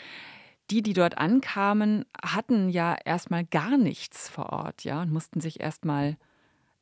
die, 0.71 0.81
die 0.81 0.93
dort 0.93 1.17
ankamen, 1.17 2.05
hatten 2.23 2.69
ja 2.69 2.95
erstmal 3.03 3.43
gar 3.43 3.77
nichts 3.77 4.29
vor 4.29 4.51
Ort, 4.51 4.83
ja, 4.83 5.01
und 5.01 5.11
mussten 5.11 5.41
sich 5.41 5.59
erstmal 5.59 6.17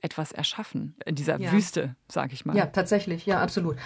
etwas 0.01 0.31
erschaffen 0.31 0.95
in 1.05 1.15
dieser 1.15 1.39
ja. 1.39 1.51
Wüste, 1.51 1.95
sage 2.07 2.33
ich 2.33 2.45
mal. 2.45 2.55
Ja, 2.55 2.67
tatsächlich, 2.67 3.25
ja, 3.25 3.41
absolut. 3.41 3.77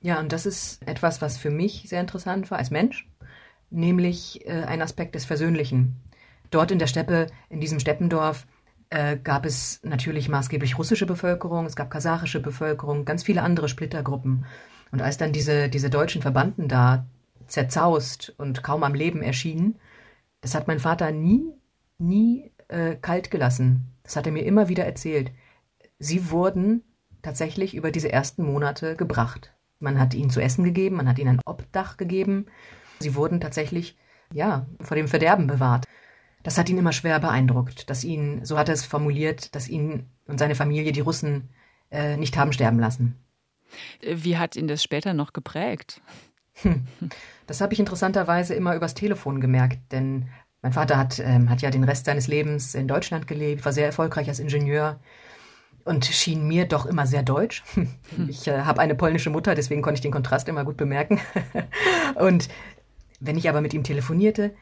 Ja, 0.00 0.20
und 0.20 0.30
das 0.32 0.46
ist 0.46 0.86
etwas, 0.86 1.20
was 1.22 1.38
für 1.38 1.50
mich 1.50 1.86
sehr 1.88 2.00
interessant 2.00 2.50
war 2.50 2.58
als 2.58 2.70
Mensch, 2.70 3.08
nämlich 3.70 4.46
äh, 4.46 4.62
ein 4.64 4.82
Aspekt 4.82 5.14
des 5.14 5.24
Versöhnlichen. 5.24 5.96
Dort 6.50 6.70
in 6.70 6.78
der 6.78 6.86
Steppe, 6.86 7.26
in 7.48 7.60
diesem 7.60 7.80
Steppendorf, 7.80 8.46
äh, 8.90 9.16
gab 9.16 9.44
es 9.44 9.80
natürlich 9.82 10.28
maßgeblich 10.28 10.78
russische 10.78 11.06
Bevölkerung, 11.06 11.66
es 11.66 11.74
gab 11.74 11.90
kasachische 11.90 12.40
Bevölkerung, 12.40 13.04
ganz 13.04 13.24
viele 13.24 13.42
andere 13.42 13.68
Splittergruppen. 13.68 14.44
Und 14.92 15.02
als 15.02 15.18
dann 15.18 15.32
diese, 15.32 15.68
diese 15.68 15.90
deutschen 15.90 16.22
Verbanden 16.22 16.68
da 16.68 17.06
zerzaust 17.46 18.34
und 18.38 18.62
kaum 18.62 18.82
am 18.82 18.94
Leben 18.94 19.22
erschienen, 19.22 19.78
das 20.40 20.54
hat 20.54 20.68
mein 20.68 20.80
Vater 20.80 21.10
nie, 21.10 21.52
nie 21.98 22.52
äh, 22.68 22.96
kalt 22.96 23.30
gelassen. 23.30 23.92
Das 24.02 24.16
hat 24.16 24.26
er 24.26 24.32
mir 24.32 24.44
immer 24.44 24.68
wieder 24.68 24.84
erzählt. 24.84 25.32
Sie 25.98 26.30
wurden 26.30 26.82
tatsächlich 27.22 27.74
über 27.74 27.90
diese 27.90 28.12
ersten 28.12 28.44
Monate 28.44 28.96
gebracht. 28.96 29.52
Man 29.80 29.98
hat 29.98 30.14
ihnen 30.14 30.30
zu 30.30 30.40
essen 30.40 30.64
gegeben, 30.64 30.96
man 30.96 31.08
hat 31.08 31.18
ihnen 31.18 31.38
ein 31.38 31.40
Obdach 31.44 31.96
gegeben. 31.96 32.46
Sie 33.00 33.14
wurden 33.14 33.40
tatsächlich, 33.40 33.96
ja, 34.32 34.66
vor 34.80 34.96
dem 34.96 35.08
Verderben 35.08 35.46
bewahrt. 35.46 35.86
Das 36.42 36.58
hat 36.58 36.68
ihn 36.68 36.78
immer 36.78 36.92
schwer 36.92 37.18
beeindruckt, 37.18 37.90
dass 37.90 38.04
ihn, 38.04 38.44
so 38.44 38.56
hat 38.56 38.68
er 38.68 38.74
es 38.74 38.84
formuliert, 38.84 39.54
dass 39.54 39.68
ihn 39.68 40.06
und 40.26 40.38
seine 40.38 40.54
Familie 40.54 40.92
die 40.92 41.00
Russen 41.00 41.48
äh, 41.90 42.16
nicht 42.16 42.36
haben 42.36 42.52
sterben 42.52 42.78
lassen. 42.78 43.16
Wie 44.00 44.38
hat 44.38 44.54
ihn 44.54 44.68
das 44.68 44.82
später 44.82 45.12
noch 45.12 45.32
geprägt? 45.32 46.00
Hm. 46.62 46.86
Das 47.46 47.60
habe 47.60 47.74
ich 47.74 47.80
interessanterweise 47.80 48.54
immer 48.54 48.74
übers 48.74 48.94
Telefon 48.94 49.40
gemerkt, 49.40 49.78
denn 49.92 50.28
mein 50.62 50.72
Vater 50.72 50.96
hat, 50.96 51.18
ähm, 51.20 51.48
hat 51.50 51.62
ja 51.62 51.70
den 51.70 51.84
Rest 51.84 52.06
seines 52.06 52.26
Lebens 52.26 52.74
in 52.74 52.88
Deutschland 52.88 53.26
gelebt, 53.26 53.64
war 53.64 53.72
sehr 53.72 53.86
erfolgreich 53.86 54.28
als 54.28 54.40
Ingenieur 54.40 54.98
und 55.84 56.04
schien 56.04 56.48
mir 56.48 56.66
doch 56.66 56.86
immer 56.86 57.06
sehr 57.06 57.22
deutsch. 57.22 57.62
Hm. 57.74 57.88
Ich 58.28 58.48
äh, 58.48 58.62
habe 58.62 58.80
eine 58.80 58.94
polnische 58.94 59.30
Mutter, 59.30 59.54
deswegen 59.54 59.82
konnte 59.82 59.98
ich 59.98 60.02
den 60.02 60.12
Kontrast 60.12 60.48
immer 60.48 60.64
gut 60.64 60.76
bemerken. 60.76 61.20
und 62.16 62.48
wenn 63.20 63.38
ich 63.38 63.48
aber 63.48 63.60
mit 63.60 63.74
ihm 63.74 63.84
telefonierte, 63.84 64.54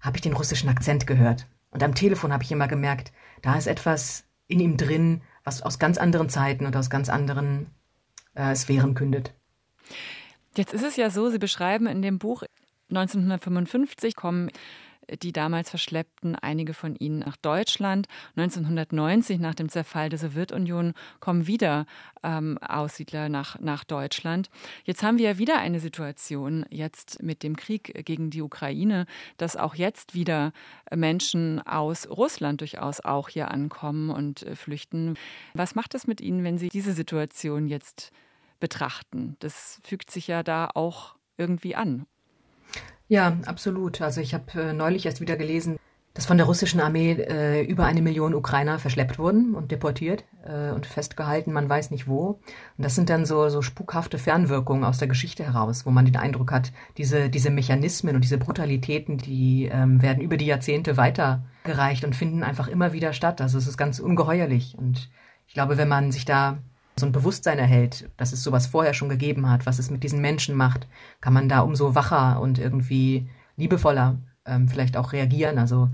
habe 0.00 0.16
ich 0.16 0.22
den 0.22 0.32
russischen 0.32 0.70
Akzent 0.70 1.06
gehört. 1.06 1.46
Und 1.70 1.82
am 1.82 1.94
Telefon 1.94 2.32
habe 2.32 2.42
ich 2.42 2.50
immer 2.50 2.68
gemerkt, 2.68 3.12
da 3.42 3.56
ist 3.56 3.66
etwas 3.66 4.24
in 4.48 4.60
ihm 4.60 4.76
drin, 4.76 5.22
was 5.44 5.62
aus 5.62 5.78
ganz 5.78 5.98
anderen 5.98 6.28
Zeiten 6.28 6.66
und 6.66 6.76
aus 6.76 6.90
ganz 6.90 7.08
anderen 7.08 7.66
äh, 8.34 8.54
Sphären 8.54 8.94
kündet. 8.94 9.34
Jetzt 10.56 10.72
ist 10.72 10.84
es 10.84 10.96
ja 10.96 11.10
so, 11.10 11.30
Sie 11.30 11.38
beschreiben 11.38 11.86
in 11.86 12.02
dem 12.02 12.18
Buch 12.18 12.42
1955 12.90 14.16
kommen 14.16 14.50
die 15.22 15.32
damals 15.32 15.70
Verschleppten, 15.70 16.36
einige 16.36 16.74
von 16.74 16.94
ihnen 16.96 17.20
nach 17.20 17.36
Deutschland. 17.36 18.06
1990, 18.36 19.40
nach 19.40 19.54
dem 19.54 19.68
Zerfall 19.68 20.08
der 20.08 20.18
Sowjetunion, 20.18 20.94
kommen 21.20 21.46
wieder 21.46 21.86
ähm, 22.22 22.58
Aussiedler 22.58 23.28
nach, 23.28 23.58
nach 23.60 23.84
Deutschland. 23.84 24.50
Jetzt 24.84 25.02
haben 25.02 25.18
wir 25.18 25.30
ja 25.30 25.38
wieder 25.38 25.58
eine 25.58 25.80
Situation, 25.80 26.64
jetzt 26.70 27.22
mit 27.22 27.42
dem 27.42 27.56
Krieg 27.56 28.04
gegen 28.04 28.30
die 28.30 28.42
Ukraine, 28.42 29.06
dass 29.36 29.56
auch 29.56 29.74
jetzt 29.74 30.14
wieder 30.14 30.52
Menschen 30.94 31.60
aus 31.66 32.08
Russland 32.08 32.60
durchaus 32.60 33.00
auch 33.00 33.28
hier 33.28 33.50
ankommen 33.50 34.10
und 34.10 34.42
äh, 34.44 34.54
flüchten. 34.54 35.16
Was 35.54 35.74
macht 35.74 35.94
das 35.94 36.06
mit 36.06 36.20
Ihnen, 36.20 36.44
wenn 36.44 36.58
Sie 36.58 36.68
diese 36.68 36.92
Situation 36.92 37.66
jetzt 37.66 38.12
betrachten. 38.60 39.36
Das 39.40 39.80
fügt 39.82 40.10
sich 40.10 40.28
ja 40.28 40.42
da 40.42 40.68
auch 40.74 41.16
irgendwie 41.36 41.74
an. 41.74 42.06
Ja, 43.08 43.38
absolut. 43.46 44.00
Also 44.00 44.20
ich 44.20 44.34
habe 44.34 44.60
äh, 44.60 44.72
neulich 44.72 45.06
erst 45.06 45.20
wieder 45.20 45.36
gelesen, 45.36 45.78
dass 46.14 46.26
von 46.26 46.36
der 46.36 46.46
russischen 46.46 46.80
Armee 46.80 47.12
äh, 47.12 47.62
über 47.62 47.84
eine 47.84 48.02
Million 48.02 48.34
Ukrainer 48.34 48.78
verschleppt 48.78 49.18
wurden 49.18 49.54
und 49.54 49.70
deportiert 49.70 50.24
äh, 50.44 50.70
und 50.70 50.86
festgehalten, 50.86 51.52
man 51.52 51.68
weiß 51.68 51.92
nicht 51.92 52.08
wo. 52.08 52.40
Und 52.76 52.84
das 52.84 52.96
sind 52.96 53.10
dann 53.10 53.26
so, 53.26 53.48
so 53.48 53.62
spukhafte 53.62 54.18
Fernwirkungen 54.18 54.84
aus 54.84 54.98
der 54.98 55.08
Geschichte 55.08 55.44
heraus, 55.44 55.86
wo 55.86 55.90
man 55.90 56.04
den 56.04 56.16
Eindruck 56.16 56.50
hat, 56.50 56.72
diese, 56.98 57.30
diese 57.30 57.50
Mechanismen 57.50 58.16
und 58.16 58.22
diese 58.22 58.38
Brutalitäten, 58.38 59.18
die 59.18 59.70
ähm, 59.72 60.02
werden 60.02 60.20
über 60.20 60.36
die 60.36 60.46
Jahrzehnte 60.46 60.96
weitergereicht 60.96 62.04
und 62.04 62.16
finden 62.16 62.42
einfach 62.42 62.66
immer 62.66 62.92
wieder 62.92 63.12
statt. 63.12 63.40
Also 63.40 63.58
es 63.58 63.68
ist 63.68 63.76
ganz 63.76 64.00
ungeheuerlich. 64.00 64.76
Und 64.76 65.10
ich 65.46 65.54
glaube, 65.54 65.78
wenn 65.78 65.88
man 65.88 66.10
sich 66.10 66.24
da 66.24 66.58
so 67.00 67.06
ein 67.06 67.12
Bewusstsein 67.12 67.58
erhält, 67.58 68.10
dass 68.16 68.32
es 68.32 68.42
sowas 68.42 68.66
vorher 68.66 68.94
schon 68.94 69.08
gegeben 69.08 69.48
hat, 69.48 69.66
was 69.66 69.78
es 69.78 69.90
mit 69.90 70.04
diesen 70.04 70.20
Menschen 70.20 70.54
macht, 70.54 70.86
kann 71.20 71.32
man 71.32 71.48
da 71.48 71.60
umso 71.60 71.94
wacher 71.94 72.40
und 72.40 72.58
irgendwie 72.58 73.28
liebevoller 73.56 74.18
ähm, 74.46 74.68
vielleicht 74.68 74.96
auch 74.96 75.12
reagieren. 75.12 75.58
Also 75.58 75.90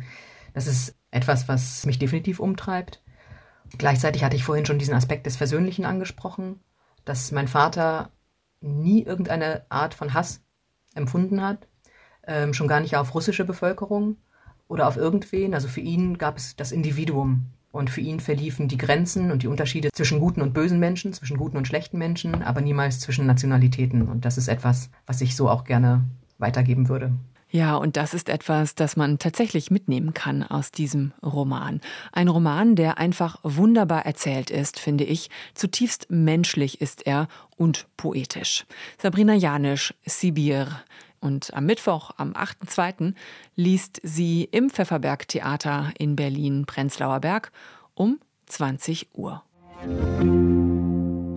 das 0.54 0.66
ist 0.66 0.94
etwas, 1.10 1.48
was 1.48 1.86
mich 1.86 1.98
definitiv 1.98 2.40
umtreibt. 2.40 3.02
Gleichzeitig 3.78 4.24
hatte 4.24 4.36
ich 4.36 4.44
vorhin 4.44 4.66
schon 4.66 4.78
diesen 4.78 4.94
Aspekt 4.94 5.26
des 5.26 5.36
Versöhnlichen 5.36 5.84
angesprochen, 5.84 6.60
dass 7.04 7.32
mein 7.32 7.48
Vater 7.48 8.10
nie 8.60 9.02
irgendeine 9.02 9.64
Art 9.68 9.94
von 9.94 10.14
Hass 10.14 10.42
empfunden 10.94 11.42
hat, 11.42 11.68
ähm, 12.26 12.54
schon 12.54 12.68
gar 12.68 12.80
nicht 12.80 12.96
auf 12.96 13.14
russische 13.14 13.44
Bevölkerung 13.44 14.16
oder 14.68 14.88
auf 14.88 14.96
irgendwen. 14.96 15.54
Also 15.54 15.68
für 15.68 15.80
ihn 15.80 16.18
gab 16.18 16.36
es 16.36 16.56
das 16.56 16.72
Individuum 16.72 17.52
und 17.76 17.90
für 17.90 18.00
ihn 18.00 18.20
verliefen 18.20 18.68
die 18.68 18.78
Grenzen 18.78 19.30
und 19.30 19.42
die 19.42 19.48
Unterschiede 19.48 19.90
zwischen 19.92 20.20
guten 20.20 20.42
und 20.42 20.52
bösen 20.52 20.78
Menschen, 20.78 21.12
zwischen 21.12 21.36
guten 21.36 21.56
und 21.56 21.66
schlechten 21.66 21.98
Menschen, 21.98 22.42
aber 22.42 22.60
niemals 22.60 23.00
zwischen 23.00 23.26
Nationalitäten. 23.26 24.08
Und 24.08 24.24
das 24.24 24.38
ist 24.38 24.48
etwas, 24.48 24.90
was 25.06 25.20
ich 25.20 25.36
so 25.36 25.48
auch 25.48 25.64
gerne 25.64 26.04
weitergeben 26.38 26.88
würde. 26.88 27.12
Ja, 27.48 27.76
und 27.76 27.96
das 27.96 28.12
ist 28.12 28.28
etwas, 28.28 28.74
das 28.74 28.96
man 28.96 29.18
tatsächlich 29.18 29.70
mitnehmen 29.70 30.14
kann 30.14 30.42
aus 30.42 30.72
diesem 30.72 31.12
Roman. 31.22 31.80
Ein 32.12 32.28
Roman, 32.28 32.74
der 32.74 32.98
einfach 32.98 33.38
wunderbar 33.44 34.04
erzählt 34.04 34.50
ist, 34.50 34.80
finde 34.80 35.04
ich. 35.04 35.30
Zutiefst 35.54 36.08
menschlich 36.10 36.80
ist 36.80 37.06
er 37.06 37.28
und 37.56 37.86
poetisch. 37.96 38.66
Sabrina 38.98 39.34
Janisch, 39.34 39.94
Sibir. 40.04 40.66
Und 41.26 41.52
am 41.54 41.66
Mittwoch, 41.66 42.12
am 42.18 42.34
8.2., 42.34 43.12
liest 43.56 44.00
sie 44.04 44.44
im 44.44 44.70
Pfefferberg 44.70 45.26
Theater 45.26 45.90
in 45.98 46.14
Berlin 46.14 46.66
Prenzlauer 46.66 47.18
Berg 47.18 47.50
um 47.94 48.20
20 48.46 49.08
Uhr. 49.12 49.42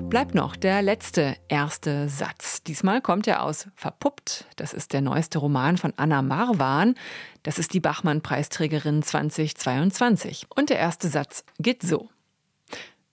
Bleibt 0.10 0.36
noch 0.36 0.56
der 0.56 0.84
letzte 0.84 1.38
erste 1.48 2.08
Satz. 2.08 2.62
Diesmal 2.62 3.02
kommt 3.02 3.26
er 3.26 3.42
aus 3.42 3.68
Verpuppt. 3.74 4.46
Das 4.58 4.74
ist 4.74 4.94
der 4.94 5.02
neueste 5.02 5.40
Roman 5.40 5.78
von 5.78 5.92
Anna 5.98 6.22
Marwan. 6.22 6.94
Das 7.42 7.58
ist 7.58 7.74
die 7.74 7.80
Bachmann-Preisträgerin 7.80 9.02
2022. 9.02 10.46
Und 10.56 10.70
der 10.70 10.78
erste 10.78 11.08
Satz 11.08 11.44
geht 11.58 11.82
so. 11.82 12.10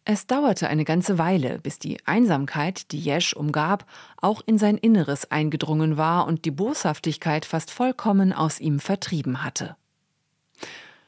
Es 0.08 0.28
dauerte 0.28 0.68
eine 0.68 0.84
ganze 0.84 1.18
Weile, 1.18 1.58
bis 1.58 1.80
die 1.80 1.98
Einsamkeit, 2.06 2.92
die 2.92 3.00
Jesch 3.00 3.32
umgab, 3.32 3.84
auch 4.18 4.40
in 4.46 4.56
sein 4.56 4.78
Inneres 4.78 5.32
eingedrungen 5.32 5.96
war 5.96 6.28
und 6.28 6.44
die 6.44 6.52
Boshaftigkeit 6.52 7.44
fast 7.44 7.72
vollkommen 7.72 8.32
aus 8.32 8.60
ihm 8.60 8.78
vertrieben 8.78 9.42
hatte. 9.42 9.74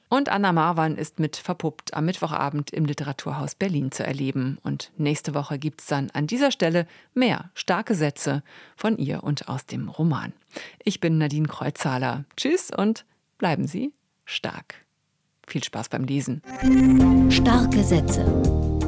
Und 0.09 0.31
Anna 0.31 0.53
Marwan 0.53 0.97
ist 0.97 1.21
mit 1.21 1.37
verpuppt 1.37 1.95
am 1.95 2.07
Mittwochabend 2.07 2.73
im 2.73 2.87
Literaturhaus 2.87 3.55
Berlin 3.55 3.93
zu 3.93 4.05
erleben. 4.05 4.59
Und 4.65 4.91
nächste 4.97 5.33
Woche 5.33 5.61
gibt's 5.61 5.87
dann 5.87 6.11
an 6.11 6.27
dieser 6.27 6.51
Stelle 6.51 6.89
mehr 7.15 7.51
starke 7.55 7.95
Sätze 7.95 8.43
von 8.75 8.99
ihr 8.99 9.23
und 9.23 9.49
aus 9.49 9.65
dem 9.65 9.91
Roman. 9.91 10.33
Ich 10.83 10.99
bin 10.99 11.19
Nadine 11.19 11.47
Kreuzhaler. 11.47 12.25
Tschüss 12.37 12.73
und 12.77 13.05
bleiben 13.37 13.69
Sie 13.69 13.93
stark. 14.25 14.75
Viel 15.47 15.63
Spaß 15.63 15.89
beim 15.89 16.03
Lesen. 16.03 16.43
Starke 17.31 17.85
Sätze 17.85 18.78